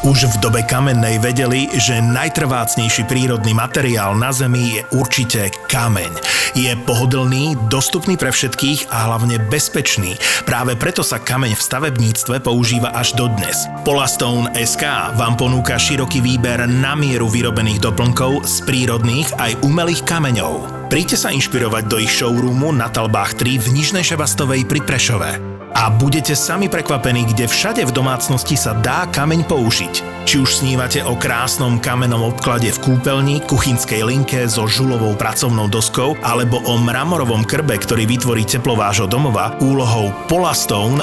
[0.00, 6.08] Už v dobe kamennej vedeli, že najtrvácnejší prírodný materiál na Zemi je určite kameň.
[6.56, 10.16] Je pohodlný, dostupný pre všetkých a hlavne bezpečný.
[10.48, 13.68] Práve preto sa kameň v stavebníctve používa až dodnes.
[13.84, 20.88] Polastone SK vám ponúka široký výber na mieru vyrobených doplnkov z prírodných aj umelých kameňov.
[20.88, 25.49] Príďte sa inšpirovať do ich showroomu na Talbách 3 v Nižnej Šebastovej pri Prešove.
[25.74, 29.94] A budete sami prekvapení, kde všade v domácnosti sa dá kameň použiť.
[30.28, 36.14] Či už snívate o krásnom kamennom obklade v kúpeľni, kuchynskej linke so žulovou pracovnou doskou
[36.20, 41.02] alebo o mramorovom krbe, ktorý vytvorí teplo vášho domova, úlohou Polastone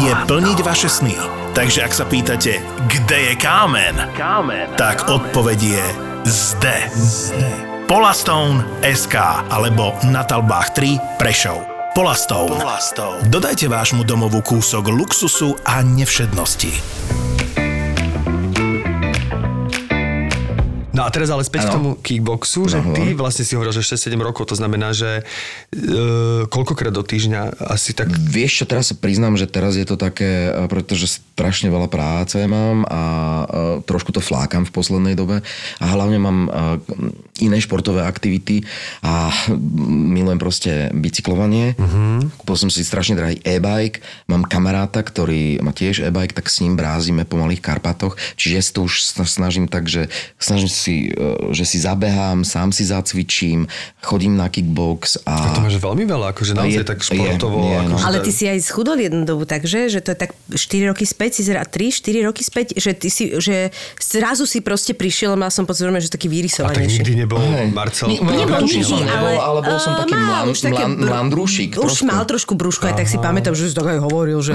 [0.00, 1.14] je plniť vaše sny.
[1.54, 4.70] Takže ak sa pýtate, kde je kámen, kámen.
[4.78, 5.86] tak odpoveď je
[6.26, 6.76] zde.
[7.90, 11.69] Polastone SK alebo na talbách 3 Prešov.
[11.90, 12.54] Polastone.
[12.54, 13.26] Polastone.
[13.26, 16.70] Dodajte vášmu domovu kúsok luxusu a nevšednosti.
[20.94, 21.74] No a teraz ale späť k Áno.
[21.74, 26.92] tomu kickboxu, že ty vlastne si hovoril, že 6-7 rokov, to znamená, že e, koľkokrát
[26.94, 28.12] do týždňa asi tak...
[28.12, 32.36] Vieš čo, teraz sa priznám, že teraz je to také, eh, pretože strašne veľa práce
[32.44, 33.46] mám a eh,
[33.88, 35.40] trošku to flákam v poslednej dobe
[35.80, 36.52] a hlavne mám eh,
[37.40, 38.60] iné športové aktivity
[39.00, 39.32] a
[39.88, 41.72] milujem proste bicyklovanie.
[41.74, 42.20] Uh-huh.
[42.36, 46.76] Kúpil som si strašne drahý e-bike, mám kamaráta, ktorý má tiež e-bike, tak s ním
[46.76, 51.08] brázime po malých Karpatoch, čiže ja si to už sna- snažím tak, že snažím si,
[51.08, 53.64] eh, že si zabehám, sám si zacvičím,
[54.04, 55.64] chodím na kickbox A to a...
[55.64, 57.64] máš veľmi veľa, akože naozaj je- tak športovo.
[57.64, 57.96] je, no.
[57.96, 60.90] akože Ale tak- ty si aj schudol jednu dobu, takže, že to je tak 4
[60.92, 64.92] roky späť, si zra 3, 4 roky späť, že ty si, že zrazu si proste
[64.92, 66.98] prišiel a mal som pocit, že taký A tak vyrysovanejší.
[67.00, 67.68] nikdy nebol Hej.
[67.70, 68.06] Marcel.
[68.08, 70.82] Nie, Nebol nikdy, ale, ale bol som eh, taký mal mlan- už také
[71.70, 72.04] trošku.
[72.06, 74.52] mal trošku brúško, aj tak si pamätám, že si tak aj hovoril, že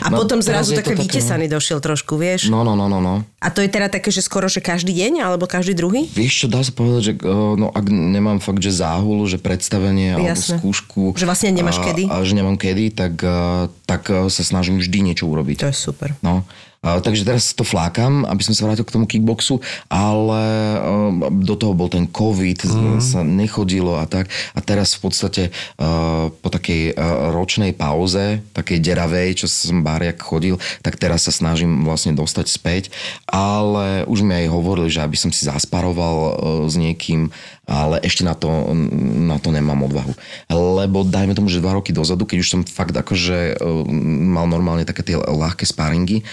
[0.00, 2.48] A no, potom zrazu také také- vytesaný došiel trošku, vieš?
[2.50, 3.22] No, no, no, no, no.
[3.40, 6.04] A to je teda také, že skoro, že každý deň, alebo každý druhý?
[6.12, 10.12] Vieš čo, dá sa povedať, že uh, no, ak nemám fakt, že záhul, že predstavenie
[10.14, 10.60] alebo Jasné.
[10.60, 11.16] skúšku.
[11.16, 12.04] Že vlastne nemáš a, kedy?
[12.06, 15.56] A že nemám kedy, tak, uh, tak uh, sa snažím vždy niečo urobiť.
[15.58, 16.14] To je super.
[16.22, 16.44] No.
[16.80, 19.60] Takže teraz to flákam, aby som sa vrátil k tomu kickboxu,
[19.92, 20.42] ale
[20.80, 23.04] uh, do toho bol ten COVID, mm.
[23.04, 24.32] sa nechodilo a tak.
[24.56, 25.42] A teraz v podstate
[25.76, 31.32] uh, po takej uh, ročnej pauze, takej deravej, čo som báriak chodil, tak teraz sa
[31.36, 32.88] snažím vlastne dostať späť.
[33.28, 37.28] Ale už mi aj hovorili, že aby som si zasparoval s niekým,
[37.70, 38.50] ale ešte na to,
[39.20, 40.10] na to nemám odvahu.
[40.50, 43.62] Lebo dajme tomu, že dva roky dozadu, keď už som fakt akože
[44.26, 46.26] mal normálne také tie ľahké sparingy,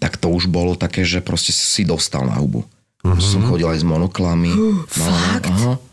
[0.00, 2.64] tak to už bolo také, že proste si dostal na hubu.
[3.04, 3.20] Uh-huh.
[3.20, 4.50] Som chodil aj s monoklami.
[4.52, 5.48] no, fakt?
[5.60, 5.92] No, aha.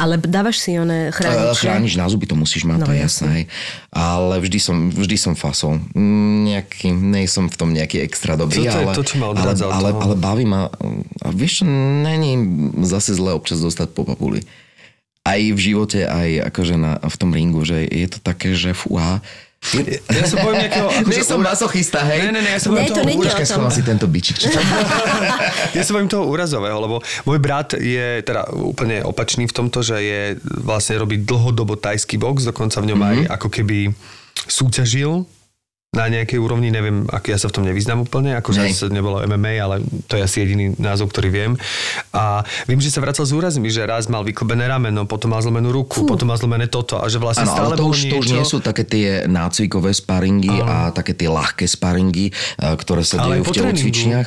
[0.00, 1.68] Ale dávaš si one chránič, že?
[1.68, 3.28] Chrániš na zuby, to musíš mať, No, to je jasné.
[3.36, 3.44] hej.
[3.92, 5.76] Ale vždy som, vždy som fasol.
[6.48, 9.36] Nejaký, nej som v tom nejaký extra dobrý, Co to je ale, to, čo ma
[9.36, 10.72] ale, ale, ale baví ma.
[11.20, 12.32] A vieš čo, není
[12.80, 14.40] zase zle občas dostať po papuli.
[15.20, 19.20] Aj v živote, aj akože na, v tom ringu, že je to také, že fúha.
[20.10, 20.88] Ja som poviem nejakého...
[21.04, 22.32] Nie Akože, som masochista, hej?
[22.32, 23.52] Ne, ne, ne, ja som Ne, poviem to toho není o Počkaj, tom.
[23.54, 24.36] schoval si tento bičik.
[25.76, 26.98] Ja sa bojím toho úrazového, lebo
[27.28, 32.48] môj brat je teda úplne opačný v tomto, že je vlastne robí dlhodobo tajský box,
[32.48, 33.12] dokonca v ňom mm-hmm.
[33.30, 33.78] aj ako keby
[34.50, 35.28] súťažil
[35.90, 38.78] na nejakej úrovni, neviem, ak ja sa v tom nevyznám úplne, akože Nej.
[38.78, 41.52] sa nebolo MMA, ale to je asi jediný názov, ktorý viem.
[42.14, 45.74] A viem, že sa vracal s úrazmi, že raz mal vyklbené rameno, potom mal zlomenú
[45.74, 48.14] ruku, potom mal zlomené toto a že vlastne Áno, stále ale to už, niečo...
[48.14, 53.02] to už nie sú také tie nácvikové sparingy a také tie ľahké sparingy, eh, ktoré
[53.02, 54.26] sa Ale dejú v telocvičniach.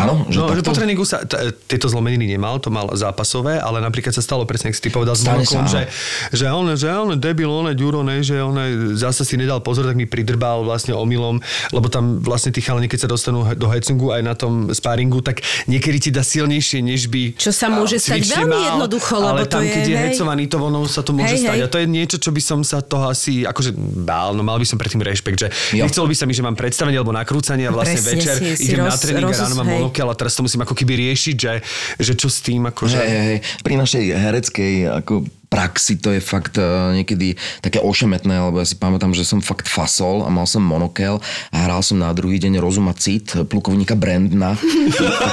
[0.00, 3.84] Áno, že no, že po tréningu sa t- tieto zlomeniny nemal, to mal zápasové, ale
[3.84, 5.84] napríklad sa stalo presne, ak si ty povedal s monoklom, že,
[6.32, 8.56] že on, že on debil, on je ďuro, ne, že on
[8.96, 13.00] zase si nedal pozor, tak mi pridrbal vlastne omylom, lebo tam vlastne tí chalani, keď
[13.00, 17.34] sa dostanú do hecingu aj na tom sparingu, tak niekedy ti dá silnejšie, než by
[17.34, 20.04] Čo sa môže stať veľmi mal, jednoducho, lebo ale to tam, je, keď je hej.
[20.08, 21.56] hecovaný, to ono sa to môže Hej, stať.
[21.56, 21.62] hej.
[21.62, 23.70] A to je niečo, čo by som sa toho asi, akože
[24.00, 25.84] bál, no mal by som predtým rešpekt, že Jo.
[25.84, 28.64] nechcelo by sa mi, že mám predstavenie alebo nakrúcanie a vlastne Presne večer si- si
[28.68, 30.94] idem na roz- tréning a roz- ráno mám monokel a teraz to musím ako keby
[31.04, 31.52] riešiť, že,
[31.98, 32.94] že čo s tým, akože...
[32.94, 33.38] Hej, hej, hej.
[33.60, 35.12] Pri našej hereckej ako
[35.48, 39.70] praxi to je fakt uh, niekedy také ošemetné, lebo ja si pamätám, že som fakt
[39.70, 41.20] fasol a mal som monokel
[41.52, 44.56] a hral som na druhý deň Rozuma Cit, plukovníka Brandna.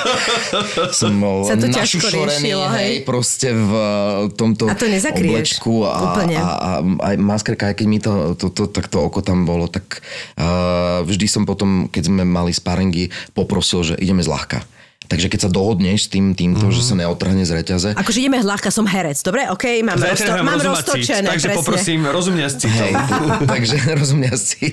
[0.99, 3.03] som bol Sa to riešilo, hej.
[3.07, 6.35] proste v uh, tomto A to oblečku a, Úplne.
[6.37, 6.69] a, a
[7.11, 10.03] aj maskerka, aj keď mi to, to, to, tak to oko tam bolo, tak
[10.37, 14.63] uh, vždy som potom, keď sme mali sparingy, poprosil, že ideme zľahka.
[15.11, 16.79] Takže keď sa dohodneš s tým týmto, mm-hmm.
[16.79, 19.43] že sa neotrhne z reťaze, Akože ideme hľahka, som herec, dobre?
[19.51, 21.59] OK, mám, hrám mám roztočené, takže presne.
[21.59, 22.79] poprosím rozumňa s citom.
[22.79, 22.93] Hej,
[23.59, 24.71] takže rozumia si.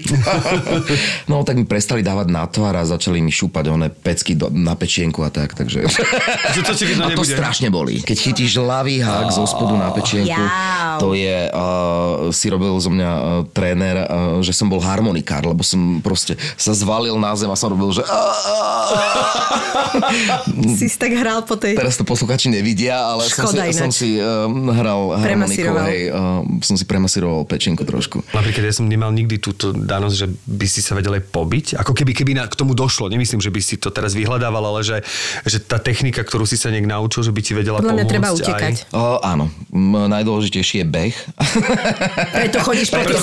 [1.27, 4.79] No tak mi prestali dávať na tvár a začali mi šúpať one pecky do, na
[4.79, 5.91] pečienku a tak, takže...
[6.55, 6.73] Že to
[7.03, 7.99] A to strašne bolí.
[8.07, 11.03] Keď chytíš ľavý hák zo spodu na pečienku, Jau.
[11.03, 15.67] to je, uh, si robil zo mňa uh, tréner, uh, že som bol harmonikár, lebo
[15.67, 18.07] som proste sa zvalil na zem a som robil, že
[20.75, 21.75] Si si tak hral po tej...
[21.75, 23.95] Teraz to posluchači nevidia, ale som si, Škoda som ináč.
[23.95, 28.21] si um, hral harmonikou, hej, um, som si premasíroval pečenku trošku.
[28.31, 31.67] Napríklad ja som nemal nikdy túto danosť, že by si sa vedel aj pobiť.
[31.77, 33.09] Ako keby, keby na, k tomu došlo.
[33.09, 34.97] Nemyslím, že by si to teraz vyhľadával, ale že,
[35.45, 38.09] že tá technika, ktorú si sa niekto naučil, že by ti vedela Podľa pomôcť.
[38.09, 38.75] treba aj- utekať.
[38.93, 41.15] O, áno, M- najdôležitejší je beh.
[42.33, 43.21] Preto chodíš po tých.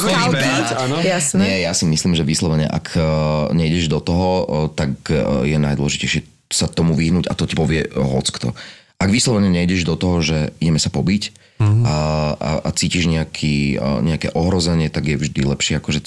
[1.06, 1.42] Jasné.
[1.42, 3.04] Nie, ja si myslím, že vyslovene, ak uh,
[3.52, 7.88] nejdeš do toho, uh, tak uh, je najdôležitejšie sa tomu vyhnúť a to ti povie
[7.94, 8.54] hoc kto.
[8.96, 11.88] Ak vyslovene nejdeš do toho, že ideme sa pobiť Mhm.
[11.88, 11.98] a,
[12.36, 16.04] a, a cítiš nejaký, nejaké ohrozenie, tak je vždy lepšie akože.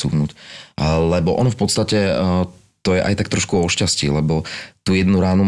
[0.77, 2.13] A, lebo ono v podstate
[2.85, 4.45] to je aj tak trošku o šťastí, lebo
[4.85, 5.45] tú jednu ránu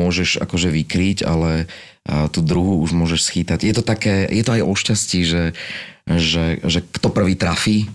[0.00, 1.68] môžeš akože vykryť, ale
[2.32, 3.64] tú druhú už môžeš schýtať.
[3.64, 5.44] Je to také, je to aj o šťastí, že,
[6.08, 7.88] že, že kto prvý trafí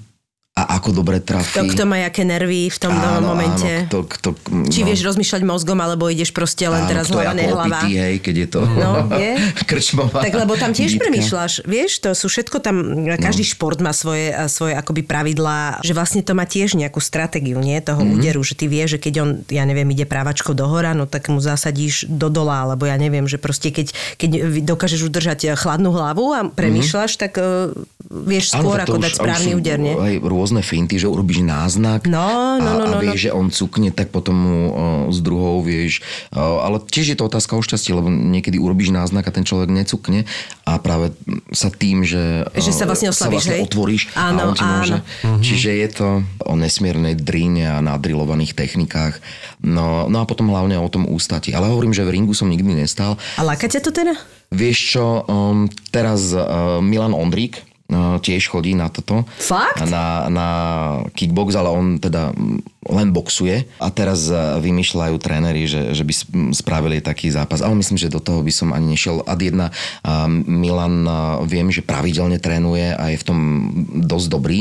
[0.56, 1.52] a ako dobre trafí.
[1.54, 3.68] To, kto má jaké nervy v tom danom momente.
[3.84, 4.40] Áno, kto, kto,
[4.72, 4.86] Či no.
[4.88, 7.68] vieš rozmýšľať mozgom, alebo ideš proste len Áno, teraz kto hlava, nehlava.
[7.84, 9.36] opitý, hej, keď je to No, je.
[9.62, 11.02] krčmová Tak lebo tam tiež bitka.
[11.04, 12.76] premýšľaš, vieš, to sú všetko tam,
[13.20, 13.52] každý No.
[13.52, 18.00] šport má svoje, svoje akoby pravidlá, že vlastne to má tiež nejakú stratégiu, nie, toho
[18.00, 18.08] Mhm.
[18.08, 18.16] mm-hmm.
[18.18, 21.28] úderu, že ty vieš, že keď on, ja neviem, ide právačkou do hora, no tak
[21.28, 24.30] mu zasadíš do dola, alebo ja neviem, že proste keď, keď
[24.64, 27.76] dokážeš udržať chladnú hlavu a premýšľaš, tak uh,
[28.08, 28.54] vieš Mhm.
[28.54, 29.92] Áno, skôr to ako už- dať správny úder, nie?
[29.92, 33.26] Aj rôzne finty, že urobíš náznak No, no, a, no, a no, vieš, no.
[33.26, 34.74] že on cukne, tak potom mu uh,
[35.10, 36.06] s druhou vieš.
[36.30, 39.74] Uh, ale tiež je to otázka o šťastie, lebo niekedy urobíš náznak a ten človek
[39.74, 40.30] necukne
[40.70, 41.18] a práve
[41.50, 43.66] sa tým, že, Že sa uh, vlastne sa oslabíš, vlastne hej?
[43.66, 44.98] otvoríš Áno, a on ti môže.
[45.26, 45.42] áno.
[45.42, 46.08] Čiže je to
[46.46, 49.18] o nesmiernej dríne a nadrilovaných technikách.
[49.66, 51.58] No, no a potom hlavne o tom ústati.
[51.58, 53.18] Ale hovorím, že v ringu som nikdy nestal.
[53.40, 54.14] A láka ťa to teda?
[54.54, 59.30] Vieš čo, um, teraz uh, Milan Ondrík uh, tiež chodí na toto.
[59.38, 59.86] Fakt?
[59.86, 60.48] Na, na
[61.14, 62.34] kickbox, ale on teda
[62.86, 63.66] len boxuje.
[63.82, 66.14] A teraz uh, vymýšľajú tréneri, že, že by
[66.54, 67.62] spravili taký zápas.
[67.62, 69.26] Ale myslím, že do toho by som ani nešiel.
[69.26, 69.74] Ad jedna,
[70.46, 73.40] Milan uh, viem, že pravidelne trénuje a je v tom
[74.06, 74.60] dosť dobrý.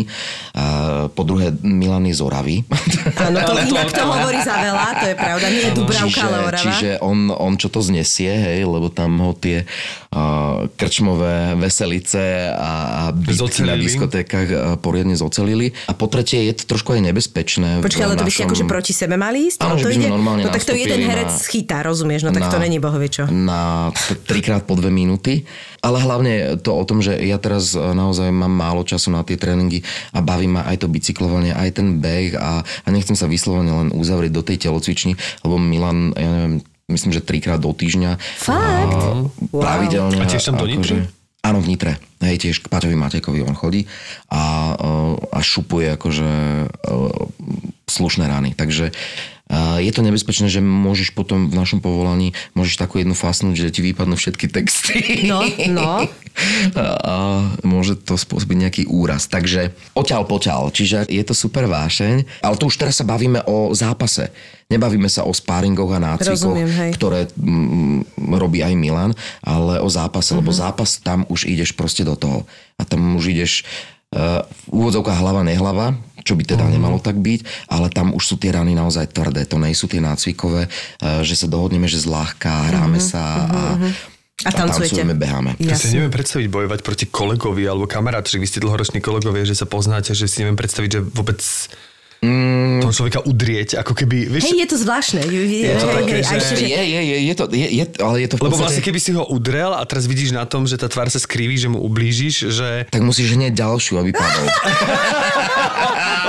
[0.52, 2.56] Uh, po druhé, Milan je z Oravy.
[3.24, 6.38] Áno, to inak to hovorí za veľa, to je pravda, nie je Dubravka, čiže, ale
[6.44, 6.60] Orava.
[6.64, 12.72] čiže on, on čo to znesie, hej, lebo tam ho tie uh, krčmové veselice a,
[13.08, 15.70] a bitky na diskotékach poriadne zocelili.
[15.84, 17.78] A po tretie je to trošku aj nebezpečné.
[17.78, 19.58] Počkaj, ale to by ste našom- akože proti sebe mali ísť?
[19.60, 21.78] Áno, No že to by sme ide, normálne no tak to jeden herec na- schytá,
[21.80, 23.26] rozumieš, no tak to není bohoviečo.
[23.26, 25.46] Na t- trikrát po dve minúty.
[25.80, 29.84] Ale hlavne to o tom, že ja teraz naozaj mám málo času na tie tréningy
[30.10, 33.88] a baví ma aj to bicyklovanie, aj ten beh a, a nechcem sa vyslovene len
[33.90, 36.54] uzavrieť do tej telocvični, lebo Milan, ja neviem,
[36.86, 38.16] myslím, že trikrát do týždňa.
[38.16, 38.96] Fakt?
[38.96, 39.60] A, Wow.
[39.60, 40.16] Pravidelne.
[40.16, 41.04] A tiež tam do Nitry?
[41.44, 42.00] Áno, v Nitre.
[42.24, 43.84] Hej, tiež k Paťovi Matekovi on chodí
[44.32, 44.92] a, e,
[45.28, 46.30] a šupuje akože
[46.64, 46.66] e,
[47.84, 48.56] slušné rany.
[48.56, 53.68] Takže a je to nebezpečné, že môžeš potom v našom povolaní, môžeš takú jednu fasnúť,
[53.68, 55.28] že ti vypadnú všetky texty.
[55.28, 55.90] No, no.
[56.74, 59.30] A, môže to spôsobiť nejaký úraz.
[59.30, 60.74] Takže oťal poťal.
[60.74, 62.42] Čiže je to super vášeň.
[62.42, 64.34] Ale to už teraz sa bavíme o zápase.
[64.66, 66.58] Nebavíme sa o sparingoch a nácvikoch,
[66.96, 69.14] ktoré mm, robí aj Milan,
[69.46, 70.38] ale o zápase, Mhm.
[70.42, 72.42] lebo zápas tam už ideš proste do toho.
[72.80, 73.62] A tam už ideš
[74.10, 76.50] uh, v úvodzovkách hlava, nehlava, čo by Mhm.
[76.50, 79.44] teda nemalo tak byť, ale tam už sú tie rany naozaj tvrdé.
[79.46, 83.90] To nejsú tie nácvikové, uh, že sa dohodneme, že zľahka, hráme sa a, Mhm.
[84.36, 84.98] A tancujete.
[84.98, 85.54] tancujeme, beháme.
[85.62, 89.54] Ja si neviem predstaviť bojovať proti kolegovi alebo kamarát, že vy ste dlhoroční kolegovia, že
[89.54, 91.38] sa poznáte, že si neviem predstaviť, že vôbec
[92.24, 92.80] mm.
[92.80, 95.20] toho človeka udrieť, ako keby, vieš, Hej, je to zvláštne.
[95.28, 98.24] Je to také, a že- ešte, že Je, je, je, je, to, je, je, ale
[98.24, 100.80] je to v lebo vlastne keby si ho udrel a teraz vidíš na tom, že
[100.80, 102.88] tá tvár sa skriví, že mu ublížiš, že...
[102.88, 104.44] Tak musíš hneď ďalšiu, aby padol.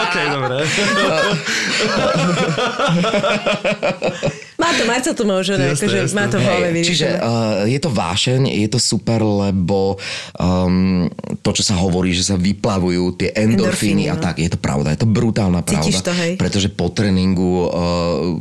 [0.03, 0.67] OK, dobre.
[4.55, 6.15] má to, Marco to môže, ne, Jasné, akože jasné.
[6.15, 9.99] má to v hlave Hej, čiže uh, je to vášeň, je to super, lebo
[10.39, 11.11] um,
[11.43, 14.23] to, čo sa hovorí, že sa vyplavujú tie endorfíny, Endorfíny, a no.
[14.23, 15.83] tak, je to pravda, je to brutálna pravda.
[15.83, 16.39] Cítiš to, hej?
[16.39, 17.69] Pretože po tréningu uh,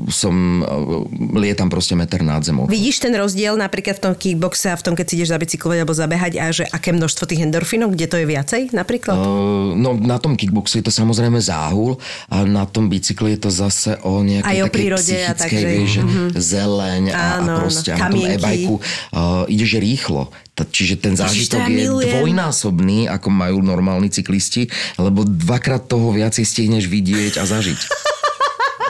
[0.07, 1.03] som, uh,
[1.35, 2.71] lietam proste meter nad zemou.
[2.71, 5.95] Vidíš ten rozdiel napríklad v tom kickboxe a v tom, keď si ideš zabicyklovať alebo
[5.95, 9.19] zabehať a že aké množstvo tých endorfínov, kde to je viacej napríklad?
[9.19, 11.99] Uh, no na tom kickboxe je to samozrejme záhul
[12.31, 15.41] a na tom bicykli je to zase o nejakej Aj o takej prírode a psychickej,
[15.41, 16.29] tak, že- vieš, mm-hmm.
[16.37, 20.29] zeleň a, a Áno, proste áno, a na tom e-bajku uh, ideš rýchlo.
[20.55, 22.13] T- Čiže ten zážitok ja je milujem.
[22.21, 27.81] dvojnásobný, ako majú normálni cyklisti, lebo dvakrát toho viacej stihneš vidieť a zažiť.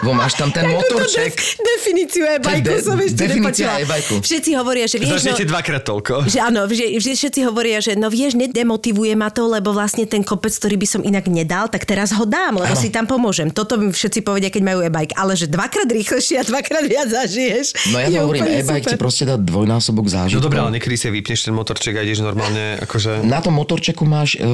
[0.01, 1.37] Bo máš tam ten motorček.
[1.57, 4.19] Definíciu e-bajku de- som ešte definícia e-bajku.
[4.21, 6.27] Všetci hovoria, že vieš, no, Začnete dvakrát toľko.
[6.27, 10.21] že áno, že, že všetci hovoria, že no vieš, nedemotivuje ma to, lebo vlastne ten
[10.21, 13.49] kopec, ktorý by som inak nedal, tak teraz ho dám, lebo si tam pomôžem.
[13.49, 17.91] Toto mi všetci povedia, keď majú e-bike, ale že dvakrát rýchlejšie a dvakrát viac zažiješ.
[17.91, 19.01] No ja hovorím, e-bike ti super.
[19.01, 20.43] proste dá dvojnásobok No zážitkov.
[20.43, 23.23] dobré, ale niekedy si vypneš ten motorček a ideš normálne, akože...
[23.23, 24.47] Na tom motorčeku máš uh,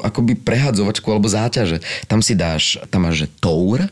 [0.00, 1.80] akoby prehadzovačku alebo záťaže.
[2.04, 3.84] Tam si dáš, tam máš, že tour,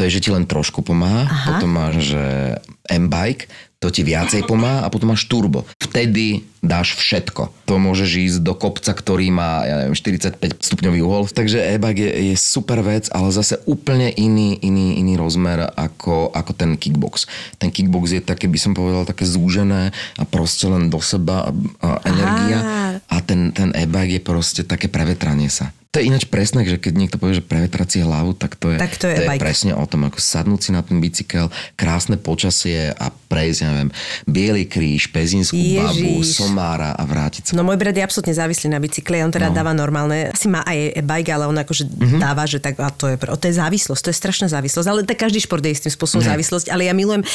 [0.00, 1.28] to je, že ti len trošku pomáha.
[1.28, 1.44] Aha.
[1.52, 2.56] Potom máš, že
[2.88, 5.68] M-bike, to ti viacej pomáha a potom máš turbo.
[5.76, 7.52] Vtedy dáš všetko.
[7.64, 11.28] To môžeš ísť do kopca, ktorý má, ja neviem, 45 stupňový uhol.
[11.28, 16.52] Takže e-bike je, je super vec, ale zase úplne iný, iný, iný rozmer ako, ako
[16.56, 17.28] ten kickbox.
[17.60, 21.50] Ten kickbox je také, by som povedal, také zúžené a proste len do seba a,
[21.80, 22.58] a energia.
[23.04, 25.72] A ten, ten e-bike je proste také prevetranie sa.
[25.90, 28.94] To je ináč presné, že keď niekto povie, že prevetrací hlavu, tak to je, Tak
[28.94, 32.94] to je to je presne o tom, ako sadnúť si na ten bicykel, krásne počasie
[32.94, 33.90] a prejsť, ja neviem,
[34.22, 36.38] Bielý kríž, Pezinskú babu, Ježiš.
[36.38, 37.58] Somára a vrátiť sa.
[37.58, 39.54] No môj brat je absolútne závislý na bicykle, on teda no.
[39.58, 41.98] dáva normálne, asi má aj e-bike, ale on akože Mhm.
[41.98, 42.20] mm-hmm.
[42.22, 45.18] dáva, že tak, a to je, to je závislosť, to je strašná závislosť, ale tak
[45.18, 46.30] každý šport je istým spôsobom Ne.
[46.30, 47.26] závislosť, ale ja milujem,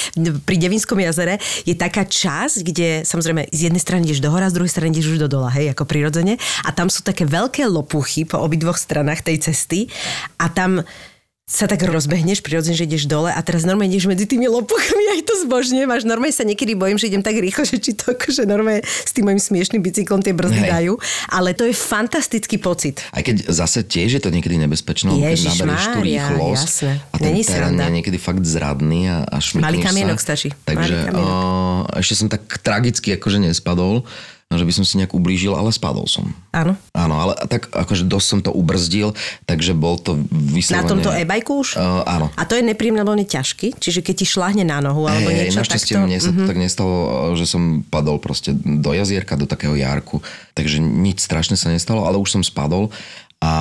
[0.48, 4.56] pri Devinskom jazere je taká časť, kde samozrejme z jednej strany ideš do hora, z
[4.56, 8.24] druhej strany ideš už do dola, hej, ako prirodzene, a tam sú také veľké lopuchy
[8.24, 9.90] po obidvoch stranách tej cesty
[10.38, 10.86] a tam
[11.46, 15.30] sa tak rozbehneš, prirodzene, že ideš dole a teraz normálne ideš medzi tými lopuchami, aj
[15.30, 16.02] to zbožne máš.
[16.02, 19.30] Normálne sa niekedy bojím, že idem tak rýchlo, že či to akože normálne s tým
[19.30, 20.72] mojim smiešným bicyklom tie brzdy Hej.
[20.74, 20.94] dajú.
[21.30, 23.06] Ale to je fantastický pocit.
[23.14, 26.94] Aj keď zase tiež je to niekedy nebezpečné, keď naberieš tú rýchlosť jasné.
[27.14, 30.34] a ten Není terén je niekedy fakt zradný a, a Malý kamienok sa.
[30.34, 30.50] stačí.
[30.66, 31.30] Takže Malý kamienok.
[31.30, 34.02] o, ešte som tak tragicky akože nespadol,
[34.56, 36.28] že by som si nejak ublížil, ale spadol som.
[36.52, 36.76] Áno.
[36.92, 40.26] Áno, ale tak akože dosť som to ubrzdil, takže bol to Na
[40.56, 40.88] vyslovene...
[40.88, 41.76] tomto e-bajku už?
[41.76, 42.28] Uh, áno.
[42.36, 45.94] A to je je ťažký, čiže keď ti šláhne na nohu alebo Hej, niečo našťastie
[45.96, 46.08] takto...
[46.08, 46.48] mne sa to Mhm.
[46.48, 46.94] tak nestalo,
[47.36, 50.20] že som padol proste do jazierka, do takého jarku,
[50.54, 52.92] takže nič strašné sa nestalo, ale už som spadol
[53.44, 53.52] a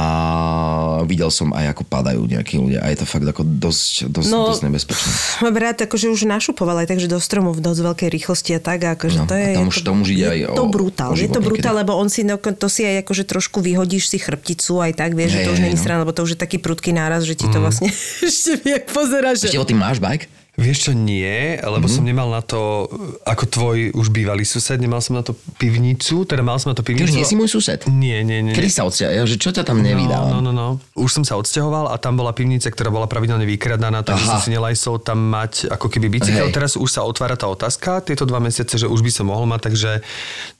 [1.04, 4.48] videl som aj, ako padajú nejakí ľudia a je to fakt ako dosť, dosť, No,
[4.48, 5.10] dosť nebezpečné.
[5.42, 8.80] Môj brat akože už našupoval aj takže do stromu v dosť veľkej rýchlosti a tak.
[8.80, 11.10] Akože No, to je, tam už- to, tam už ide je aj to o- brutál.
[11.12, 14.16] o je to brutál, lebo on si, no, to si aj akože trošku vyhodíš si
[14.16, 15.82] chrbticu aj tak, vieš, že Hej, to už hej, není no.
[15.82, 17.90] strana, lebo to už je taký prudký náraz, že ti to vlastne
[18.24, 19.44] ešte jak pozeráš.
[19.44, 19.60] Ešte Že...
[19.60, 20.24] o tým máš bike?
[20.54, 21.92] Vieš čo, nie, lebo Mhm.
[21.92, 22.86] som nemal na to,
[23.26, 26.86] ako tvoj už bývalý sused, nemal som na to pivnicu, teda mal som na to
[26.86, 27.10] Ty pivnicu.
[27.10, 27.82] už nie si môj sused?
[27.90, 28.54] Nie, nie, nie.
[28.54, 29.18] Kedy sa odsťa?
[29.18, 30.30] Ja, že čo ťa tam nevydávam?
[30.30, 30.94] No, no, no, no.
[30.94, 34.54] Už som sa odsťahoval a tam bola pivnica, ktorá bola pravidelne vykradaná, takže som si
[34.54, 36.46] nelajsol tam mať ako keby bicykel.
[36.46, 36.54] Hej.
[36.54, 39.74] Teraz už sa otvára tá otázka, tieto dva mesiace, že už by som mohol mať,
[39.74, 39.90] takže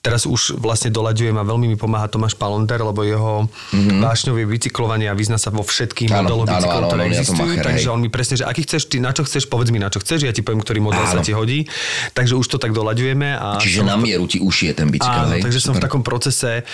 [0.03, 4.03] teraz už vlastne doľaďujem a veľmi mi pomáha Tomáš Palonder, lebo jeho mm-hmm.
[4.03, 8.35] vášňové bicyklovanie a vyzna sa vo všetkých modeloch bicyklov, ktoré existujú, takže on mi presne,
[8.35, 10.65] že aký chceš, ty na čo chceš, povedz mi na čo chceš, ja ti poviem,
[10.65, 11.25] ktorý model sa Áno.
[11.25, 11.69] ti hodí.
[12.17, 13.29] Takže už to tak doľaďujeme.
[13.37, 15.45] A Čiže som na mieru ti ušije ten bicykel, Áno, hej?
[15.45, 15.85] takže som v Super.
[15.85, 16.65] takom procese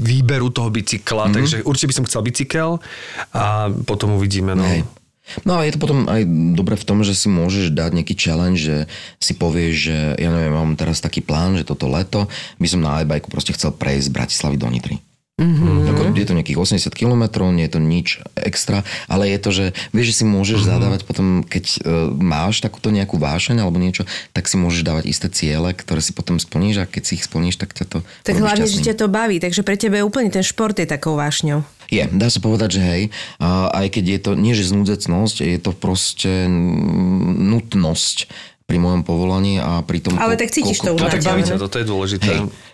[0.00, 1.36] výberu toho bicykla, mm-hmm.
[1.36, 2.70] takže určite by som chcel bicykel
[3.36, 4.56] a potom uvidíme.
[4.56, 4.64] No.
[4.64, 4.82] Hej.
[5.46, 6.26] No a je to potom aj
[6.58, 8.76] dobre v tom, že si môžeš dať nejaký challenge, že
[9.22, 12.26] si povieš, že ja neviem, mám teraz taký plán, že toto leto
[12.58, 14.96] by som na e-bike proste chcel prejsť z Bratislavy do Nitry.
[15.40, 15.88] Mm-hmm.
[15.96, 19.64] Ako, je to nejakých 80 km, nie je to nič extra, ale je to, že
[19.96, 20.76] vieš, že si môžeš mm-hmm.
[20.76, 24.04] zadávať potom, keď uh, máš takúto nejakú vášeň alebo niečo,
[24.36, 27.56] tak si môžeš dávať isté ciele, ktoré si potom splníš a keď si ich splníš,
[27.56, 28.88] tak ťa to Tak hlavne, že šťastným.
[28.92, 31.64] ťa to baví, takže pre teba je úplne ten šport je takou vášňou.
[31.88, 33.02] Je, dá sa povedať, že hej,
[33.42, 36.46] a aj keď je to, nie že znúdzecnosť, je to proste
[37.34, 38.30] nutnosť
[38.70, 40.14] pri mojom povolaní a pri tom...
[40.14, 41.48] Ale tak cítiš to už No na tak baví no.
[41.50, 42.30] ťa, toto je dôležité.
[42.38, 42.69] Hej.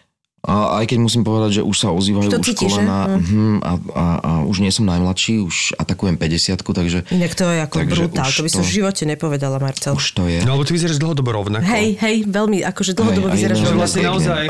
[0.46, 3.18] A aj keď musím povedať, že už sa ozývajú Už cítiš, kolena že?
[3.18, 7.58] mhm, a, a, a už nie som najmladší, už atakujem 50 takže Inak to je
[7.60, 9.92] ako brutál, to by som to- v živote nepovedala, Marcel.
[9.92, 10.40] už to je.
[10.42, 11.66] No lebo ty vyzeráš dlhodobo rovnako.
[11.66, 13.80] Hej, hej, veľmi, akože dlhodobo Hej, vyzeráš Že rovnako.
[13.82, 14.42] vlastne naozaj,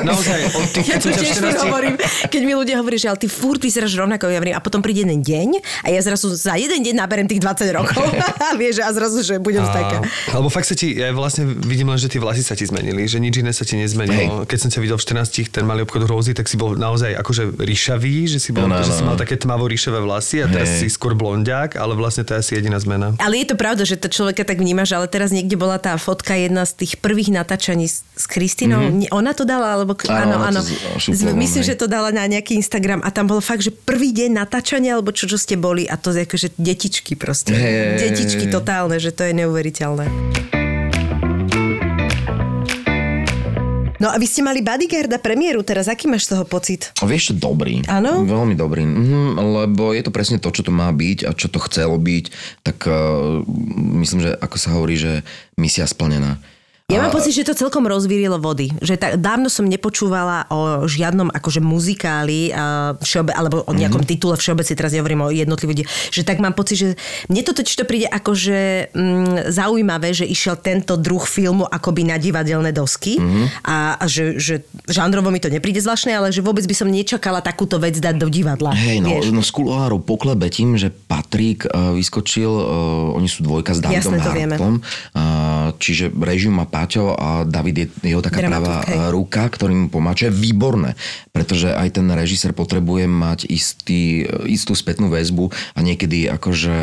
[0.00, 1.94] naozaj, od tých, Ja to tiež 14 hovorím,
[2.26, 5.02] keď mi ľudia hovorí, že ale ty furt vyzeráš rovnako, ja hovorím, a potom príde
[5.02, 5.48] jeden deň
[5.82, 8.06] a ja zrazu za jeden deň naberem tých 20 rokov.
[8.60, 10.04] vieš, a zrazu, že budem taká.
[10.30, 13.02] A, lebo fakt sa ti, ja vlastne vidím len, že tie vlasy sa ti zmenili,
[13.04, 14.46] že nič iné sa ti nezmenilo.
[14.46, 17.56] Keď som ťa videl v 14 ten malý obchod Rózy, tak si bol naozaj akože
[17.56, 19.14] ríšavý, že si, bol, No, no, že si no.
[19.14, 20.80] mal také tmavo ríšavé vlasy a teraz Hej.
[20.84, 23.16] si skôr blondiak, ale vlastne to je asi jediná zmena.
[23.16, 26.36] Ale je to pravda, že to človeka tak vnímaš, ale teraz niekde bola tá fotka
[26.36, 28.82] jedna z tých prvých natáčaní s, s Kristinou.
[28.82, 29.14] Mm-hmm.
[29.16, 29.96] Ona to dala, alebo...
[30.10, 30.60] Áno, Áno,
[31.38, 34.98] Myslím, že to dala na nejaký Instagram a tam bolo fakt, že prvý deň natáčania,
[34.98, 37.54] alebo čo, čo ste boli a to je akože detičky proste.
[37.54, 38.10] Hej.
[38.10, 40.59] Detičky totálne, že to je neuveriteľné.
[44.00, 46.88] No a vy ste mali Bodyguarda premiéru teraz, aký máš z toho pocit?
[47.04, 47.84] Vieš dobrý.
[47.84, 48.24] Áno?
[48.24, 48.88] Veľmi dobrý.
[48.88, 52.24] Mhm, lebo je to presne to, čo to má byť a čo to chcelo byť.
[52.64, 53.44] Tak uh,
[54.00, 55.20] myslím, že ako sa hovorí, že
[55.60, 56.40] misia splnená.
[56.90, 58.74] Ja mám pocit, že to celkom rozvírilo vody.
[58.82, 62.50] Že tak, dávno som nepočúvala o žiadnom akože muzikáli
[62.98, 64.18] všeobe, alebo o nejakom mm-hmm.
[64.18, 66.88] titule všeobecne, teraz nehovorím o jednotlivých, že tak mám pocit, že
[67.30, 72.18] mne to totiž to príde akože mm, zaujímavé, že išiel tento druh filmu akoby na
[72.18, 73.46] divadelné dosky mm-hmm.
[73.62, 77.38] a, a že, že žánrovo mi to nepríde zvláštne, ale že vôbec by som nečakala
[77.38, 78.74] takúto vec dať do divadla.
[78.74, 79.30] Hej, no, vieš.
[79.30, 84.18] no z kuloárov poklebe tým, že Patrik uh, vyskočil, uh, oni sú dvojka s Davidom
[84.18, 84.58] Jasné.
[84.58, 89.12] Hartlom, uh, čiže režiu má Paťo a David je jeho taká Dramaturg, pravá hej.
[89.12, 90.96] ruka, ktorý mu pomáha, čo je výborné,
[91.28, 96.76] pretože aj ten režisér potrebuje mať istý, istú spätnú väzbu a niekedy akože...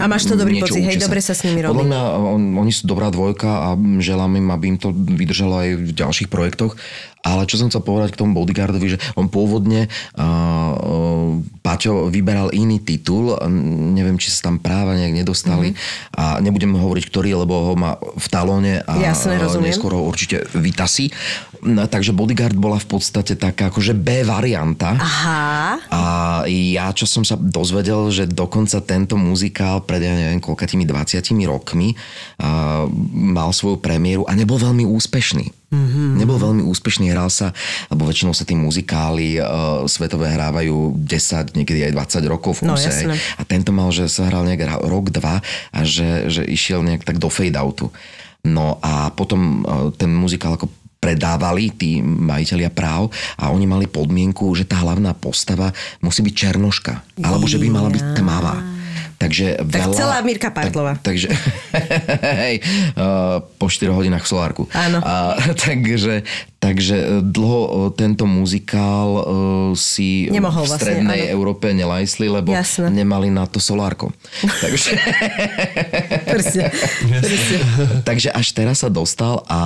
[0.00, 1.04] A máš to dobrý niečo pocit, hej, sa.
[1.04, 1.76] dobre sa s nimi robí.
[1.76, 3.68] Podľa mňa on, oni sú dobrá dvojka a
[4.00, 6.80] želám im, aby im to vydržalo aj v ďalších projektoch.
[7.20, 12.48] Ale čo som chcel povedať k tomu Bodyguardovi, že on pôvodne uh, uh, Paťo vyberal
[12.56, 13.36] iný titul,
[13.92, 16.16] neviem, či sa tam práva nejak nedostali mm-hmm.
[16.16, 19.68] a nebudem hovoriť, ktorý, lebo ho má v talóne a Jasné, uh, rozumiem.
[19.68, 21.12] neskôr ho určite vytasí.
[21.60, 24.96] No, takže Bodyguard bola v podstate taká akože B varianta.
[24.96, 25.76] Aha.
[25.92, 26.00] A
[26.48, 31.92] ja, čo som sa dozvedel, že dokonca tento muzikál pred, ja neviem, koľkatými 20 rokmi
[31.92, 35.59] uh, mal svoju premiéru a nebol veľmi úspešný.
[35.70, 36.18] Mm-hmm.
[36.18, 37.54] Nebol veľmi úspešný, hral sa,
[37.88, 42.74] lebo väčšinou sa tí muzikály uh, svetové hrávajú 10, niekedy aj 20 rokov v No,
[42.74, 42.90] kuse.
[42.90, 43.14] jasné.
[43.38, 45.38] a tento mal, že sa hral nejak rok, dva
[45.70, 47.94] a že, že išiel nejak tak do fade-outu.
[48.42, 50.66] No a potom uh, ten muzikál ako
[51.00, 53.08] predávali tí majiteľia práv
[53.40, 55.72] a oni mali podmienku, že tá hlavná postava
[56.04, 57.24] musí byť černoška.
[57.24, 58.79] Alebo že by mala byť tmavá.
[59.20, 60.96] Takže Tak veľa, celá Mirka Partlova.
[60.96, 61.28] Tak, takže
[62.48, 62.64] hej,
[62.96, 64.64] uh, po 4 hodinách v solárku.
[64.72, 65.04] Áno.
[65.04, 65.36] A,
[65.68, 66.24] takže,
[66.56, 69.24] takže dlho uh, tento muzikál uh,
[69.76, 71.32] si Nemohol v vlastne, strednej áno.
[71.36, 72.88] Európe nelajsli, lebo Jasné.
[72.88, 74.08] nemali na to solárko.
[74.64, 74.96] takže,
[76.24, 76.72] Presne.
[77.04, 77.58] Presne.
[78.08, 79.60] takže až teraz sa dostal a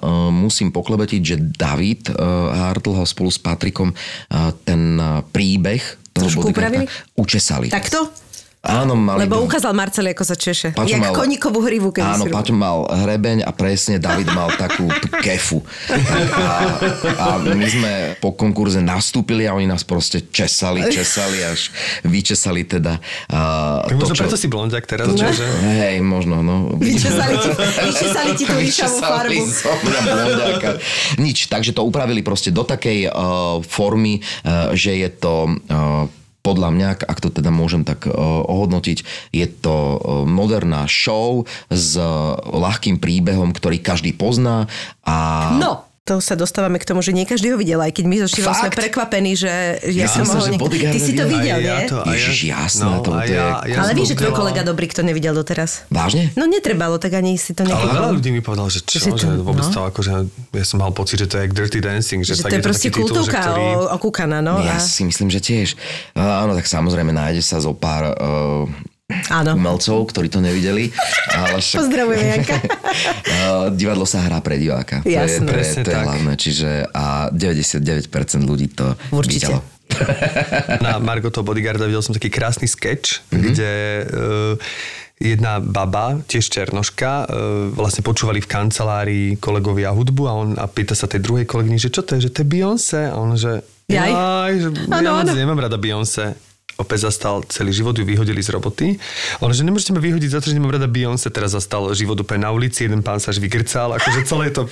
[0.00, 6.00] uh, musím poklebetiť, že David uh, Hartl ho spolu s Patrikom uh, ten uh, príbeh
[6.16, 6.88] toho Trošku upravili?
[7.20, 7.68] učesali.
[7.68, 8.23] Takto?
[8.64, 10.72] Áno, mali Lebo by- ukázal Marceli, ako sa češe.
[10.72, 12.24] Paťo Jak mal- koníkovú hrivu, keď Áno.
[12.32, 15.60] Paťo mal hrebeň a presne David mal takú tú kefu.
[16.32, 16.80] A,
[17.20, 17.92] a my sme
[18.24, 21.68] po konkurze nastúpili a oni nás proste česali, česali, až
[22.08, 22.96] vyčesali teda
[23.28, 24.22] uh, Tak to, možno čo...
[24.24, 25.28] preto si blondiak teraz, že?
[25.28, 25.46] že?
[25.84, 26.72] Hej, možno, no.
[26.80, 27.48] Vyčesali ti,
[27.92, 29.44] vyčesali ti tú Vyčesali farbu.
[31.20, 35.34] Nič, takže to upravili proste do takej uh, formy, uh, že je to
[35.68, 38.12] uh, podľa mňa, ak to teda môžem tak uh,
[38.44, 44.68] ohodnotiť, je to uh, moderná show s uh, ľahkým príbehom, ktorý každý pozná
[45.08, 45.16] a
[45.56, 48.28] No, to sa dostávame k tomu, že nie každý ho videl, aj keď my so
[48.28, 49.48] Šivom sme prekvapení, že
[49.88, 50.44] ja, Ja som mohol...
[50.44, 51.56] že niek- Bodyguarda Ty si to videl.
[51.56, 51.88] Aj ja nie?
[51.88, 54.60] to, aj Ježiš, ja, jasné, no, to- je- ja, ja Ale vieš, že tvoj kolega
[54.60, 55.88] dobrý, kto nevidel doteraz.
[55.88, 56.28] Vážne?
[56.36, 57.96] No netrebalo, tak ani si to Ale nekúpil.
[57.96, 59.72] veľa ľudí mi povedal, že čo, to- že vôbec no.
[59.72, 60.12] to akože,
[60.52, 62.88] ja som mal pocit, že to je jak Dirty Dancing, že, Že to je proste
[62.92, 63.64] ktorý...
[63.74, 64.60] o, okúkaná, no.
[64.60, 65.72] Ja A, si myslím, že tiež.
[66.12, 68.68] Áno, tak samozrejme nájde sa zo pár uh,
[69.28, 69.52] áno.
[69.54, 70.88] umelcov, ktorí to nevideli.
[71.30, 71.78] Ale však...
[71.78, 72.56] Pozdravujeme, Janka.
[73.76, 75.00] Divadlo sa hrá pre diváka.
[75.00, 75.38] To je, Jasné.
[75.38, 76.32] to je, Presne to je hlavné.
[76.34, 78.08] Čiže a 99%
[78.42, 79.52] ľudí to Určite.
[79.52, 79.58] videlo.
[80.80, 83.40] Na Margo toho bodyguarda videl som taký krásny sketch, Mhm.
[83.42, 83.70] kde
[84.02, 84.52] uh,
[85.16, 87.28] jedna baba, tiež černoška, uh,
[87.70, 91.88] vlastne počúvali v kancelárii kolegovia hudbu a on a pýta sa tej druhej kolegyni, že
[91.88, 93.00] čo to je, že to je Beyoncé?
[93.06, 94.10] A on, že Jaj.
[94.10, 95.30] jaj že Áno, ja áno.
[95.30, 96.32] nemám rada Beyoncé.
[96.74, 98.98] Opäť zastal celý život, ju vyhodili z roboty.
[99.38, 101.30] On, že nemôžete ma vyhodiť za to, že nemám rada Beyoncé.
[101.30, 104.66] Teraz zastal život úplne na ulici, jeden pán sa až vygrcal, akože celé to...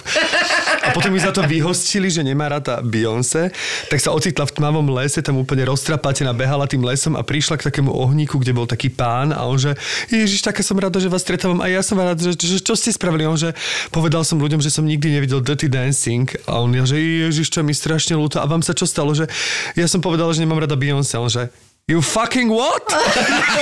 [0.83, 3.55] A potom ju za to vyhostili, že nemá rada Beyoncé,
[3.87, 7.71] tak sa ocitla v tmavom lese, tam úplne roztrapatená, behala tým lesom a prišla k
[7.71, 9.79] takému ohníku, kde bol taký pán a on že
[10.11, 12.91] Ježiš, taká som rada, že vás stretávam a ja som rada, že, že čo ste
[12.91, 13.31] spravili?
[13.31, 13.55] On že
[13.95, 17.71] povedal som ľuďom, že som nikdy nevidel Dirty Dancing a on že Ježiš, čo mi
[17.79, 19.15] strašne ľúto a vám sa čo stalo?
[19.15, 19.31] Že
[19.79, 21.15] ja som povedal, že nemám rada Beyoncé.
[21.15, 21.47] On že
[21.93, 22.89] You fucking what?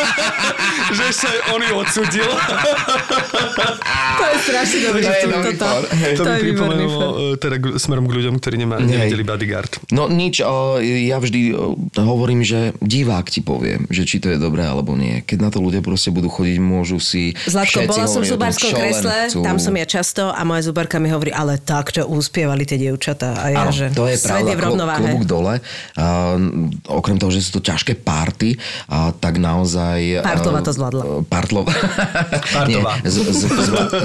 [0.96, 2.30] že aj on ju odsudil.
[2.30, 5.10] To je strašne dobrý To
[5.50, 5.66] toto.
[5.66, 5.82] for.
[5.90, 6.14] Hej.
[6.14, 9.82] to To mi pripomenulo e, teda smerom k ľuďom, ktorí nemá, nevideli Bodyguard.
[9.90, 14.38] No nič, o, ja vždy o, hovorím, že divák ti povie, že či to je
[14.38, 15.26] dobré alebo nie.
[15.26, 17.34] Keď na to ľudia proste budú chodiť, môžu si...
[17.50, 19.42] Zlatko, bola som v zubárskom kresle, chcú.
[19.42, 23.42] tam som ja často a moja zubárka mi hovorí, ale takto uspievali tie dievčatá.
[23.42, 25.02] A ja, Áno, že to je pravda, je v rovnováhe.
[25.02, 25.54] klobúk dole.
[25.98, 26.38] A,
[26.86, 28.60] okrem toho, že sú to ťažké party,
[28.92, 30.20] a tak naozaj...
[30.20, 31.02] Partlova eh, to zvládla.
[31.24, 31.72] Partlova.
[32.56, 32.92] Partová.
[33.00, 33.42] Nie, z, z,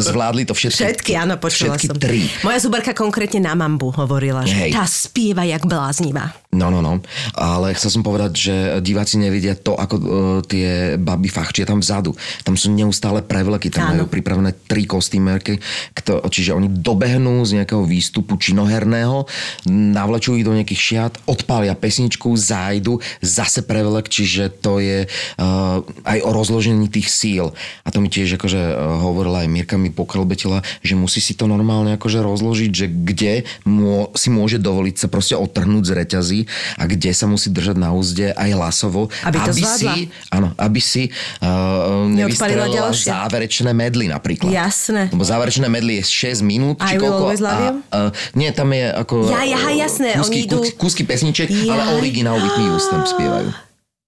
[0.08, 0.80] zvládli to všetky.
[0.80, 2.00] Všetky, áno, počula všetky som.
[2.00, 2.32] tri.
[2.48, 4.72] Moja zubarka konkrétne na mambu hovorila, že Hej.
[4.72, 6.32] tá spieva jak bláznivá.
[6.56, 7.04] No, no, no.
[7.36, 10.06] Ale chcel som povedať, že diváci nevidia to, ako uh,
[10.48, 12.16] tie baby fachčia tam vzadu.
[12.48, 14.08] Tam sú neustále prevleky, tam Áno.
[14.08, 15.60] majú pripravené tri kostýmerky,
[15.92, 19.28] kto, čiže oni dobehnú z nejakého výstupu činoherného,
[19.68, 23.60] navlečujú ich do nejakých šiat, odpália pesničku, zájdu, zase
[23.96, 27.56] prevlek, čiže to je uh, aj o rozložení tých síl.
[27.88, 31.48] A to mi tiež akože uh, hovorila aj Mirka mi pokrlbetila, že musí si to
[31.48, 33.34] normálne akože rozložiť, že kde
[33.64, 36.40] mô, si môže dovoliť sa proste odtrhnúť z reťazí
[36.76, 39.94] a kde sa musí držať na úzde aj hlasovo, Aby to aby zvládla.
[39.96, 44.52] si, áno, aby si uh, nevystrelila záverečné medly napríklad.
[44.52, 45.08] Jasné.
[45.08, 47.32] Lebo záverečné medly je 6 minút, I či koľko.
[47.48, 49.32] A, uh, nie, tam je ako...
[49.32, 51.96] Ja, ja, jasné, Kúsky, oni idú- kúsky, kúsky pesniček, ale Jaj.
[52.02, 53.50] originál Whitney Houston spievajú.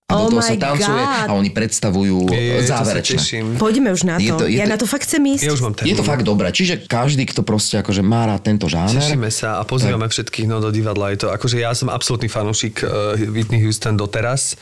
[0.08, 1.28] A Oh do toho sa tancuje God.
[1.28, 3.20] a oni predstavujú Je, to sa záverečné.
[3.20, 3.46] teším.
[3.60, 4.40] Poďme už na Je to.
[4.40, 5.44] to- je ja to- na to fakt chcem ísť.
[5.44, 5.92] Ja už mám termín.
[5.92, 6.48] Je to fakt dobré.
[6.48, 10.64] Čiže každý, kto proste akože má rád tento žáner, Tešíme sa a pozývame všetkých no,
[10.64, 11.12] do divadla.
[11.12, 14.56] Je to, akože ja som absolútny fanúšik uh, Whitney Houston doteraz.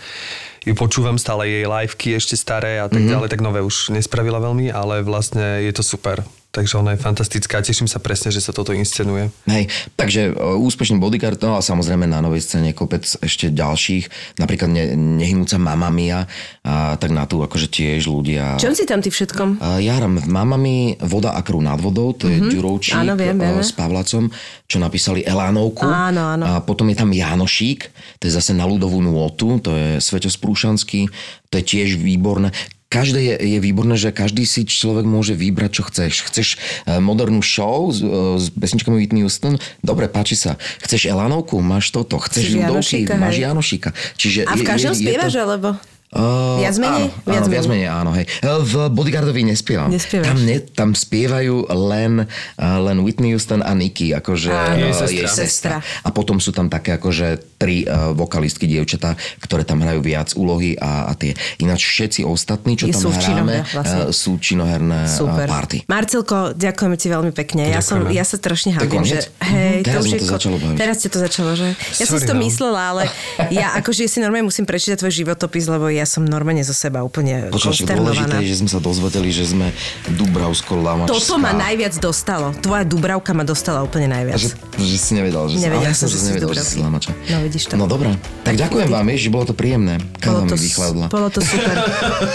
[0.65, 3.13] Ju počúvam stále jej liveky ešte staré a tak mm-hmm.
[3.13, 6.25] ďalej, tak nové už nespravila veľmi, ale vlastne je to super.
[6.55, 7.59] Takže ona je fantastická.
[7.59, 9.27] Teším sa presne, že sa toto inscenuje.
[9.43, 9.67] Hej,
[9.99, 14.95] takže e, úspešný bodyguard, no a samozrejme na novej scéne kopec ešte ďalších, napríklad ne,
[14.95, 16.23] nehynúca Mamma Mia,
[16.63, 18.55] a tak na tú akože tiež ľudia...
[18.55, 19.59] Čom si tam ty všetkom?
[19.59, 22.53] A Ja hram v Mamami Voda a krv nad vodou, to je mm-hmm.
[22.55, 23.59] Ďurovčík Áno, viem, vieme.
[23.59, 24.31] eh, s Pavlacom,
[24.63, 25.83] čo napísali Elánovku.
[25.83, 26.43] Áno, áno.
[26.47, 27.91] A potom je tam Janošík,
[28.23, 31.11] to je zase na ľudovú nôtu, to je Sveťo Sprúšanský,
[31.51, 32.55] to je tiež výborné.
[32.95, 36.13] Každé je, je výborné, že každý si človek môže vybrať, čo chceš.
[36.31, 38.07] Chceš eh, modernú show s, eh,
[38.39, 39.59] s pesničkami Whitney Houston?
[39.83, 40.55] Dobre, páči sa.
[40.79, 41.59] Chceš Elánovku?
[41.59, 42.15] Máš toto.
[42.15, 42.55] Chceš?
[42.55, 43.43] Janošíka, Máš hej.
[43.51, 43.89] Janošíka.
[44.15, 45.69] Čiže A v je- každom je- je spievaš, to- alebo?
[46.07, 47.05] Uh, Viac menej?
[47.07, 47.51] Áno, Viac áno, menej.
[47.51, 48.25] viac menej, áno, hej.
[48.63, 49.89] V Bodyguardovi nespievam.
[49.89, 50.25] Nespievaš.
[50.25, 52.23] Tam, ne, tam spievajú len,
[52.57, 54.79] len Whitney Houston a Nicky, akože Áno.
[54.81, 55.11] Jej sestra.
[55.11, 55.75] jej Sestra.
[56.01, 60.75] A potom sú tam také akože tri uh, vokalistky, dievčatá, ktoré tam hrajú viac úlohy
[60.75, 61.33] a, a tie.
[61.57, 63.99] Ináč všetci ostatní, čo Je- tam sú hráme, vlastne.
[64.01, 65.47] uh, sú činoherné Super.
[65.47, 65.83] party.
[65.85, 67.67] Marcelko, ďakujeme ti veľmi pekne.
[67.67, 69.83] Ja, som, ja sa strašne To hambím, že hej, Mhm.
[69.83, 70.77] Teraz to ko- začalo baviť.
[70.77, 71.67] Teraz ťa to začalo, že?
[71.93, 72.41] Ja som si Sorry, to no.
[72.41, 73.03] myslela, ale
[73.49, 77.47] ja akože si normálne musím prečítať tvoj životopis, lebo ja som normálne zo seba úplne
[77.49, 79.71] Počúvaš, dôležité je, že sme sa dozvedeli, že sme
[80.19, 81.15] Dubravsko-Lamačská.
[81.15, 82.51] Toto ma najviac dostalo.
[82.59, 84.37] Tvoja Dubravka ma dostala úplne najviac.
[84.39, 87.11] Že, že si nevedel, že Nevedela som, že zase si nevedel, že si Lamača.
[87.31, 87.73] No, vidíš to.
[87.79, 88.11] No dobré.
[88.43, 89.97] Tak ďakujem vám, vieš, že bolo to príjemné.
[90.19, 91.05] Káva mi vychladla.
[91.07, 91.75] bolo to super.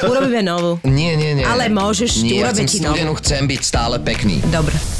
[0.08, 0.80] Urobíme novú.
[0.88, 1.44] Nie, nie, nie.
[1.44, 3.16] Ale môžeš, Nie, ja ti novú.
[3.20, 4.40] chcem byť stále pekný.
[4.48, 4.99] Dobre.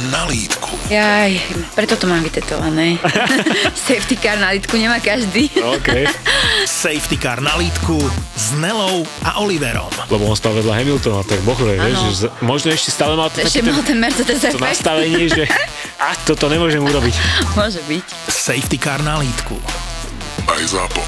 [0.07, 0.73] na lítku.
[0.87, 1.37] Jaj,
[1.71, 2.97] preto to mám vytetované.
[3.87, 5.51] Safety car na litku nemá každý.
[5.53, 5.89] OK.
[6.61, 7.97] Safety Car na lítku
[8.31, 9.89] s Nelou a Oliverom.
[10.07, 13.41] Lebo on spal vedľa Hamiltona, tak bohore, vieš, že z- možno ešte stále mal to,
[13.41, 14.61] Ešte ten, mal ten Mercedes to efekt.
[14.61, 15.49] nastavenie, že
[15.97, 17.15] a toto nemôžem urobiť.
[17.57, 18.05] Môže byť.
[18.27, 19.57] Safety Car na lítku.
[20.45, 21.01] Aj ZAPO.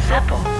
[0.00, 0.59] ZAPO.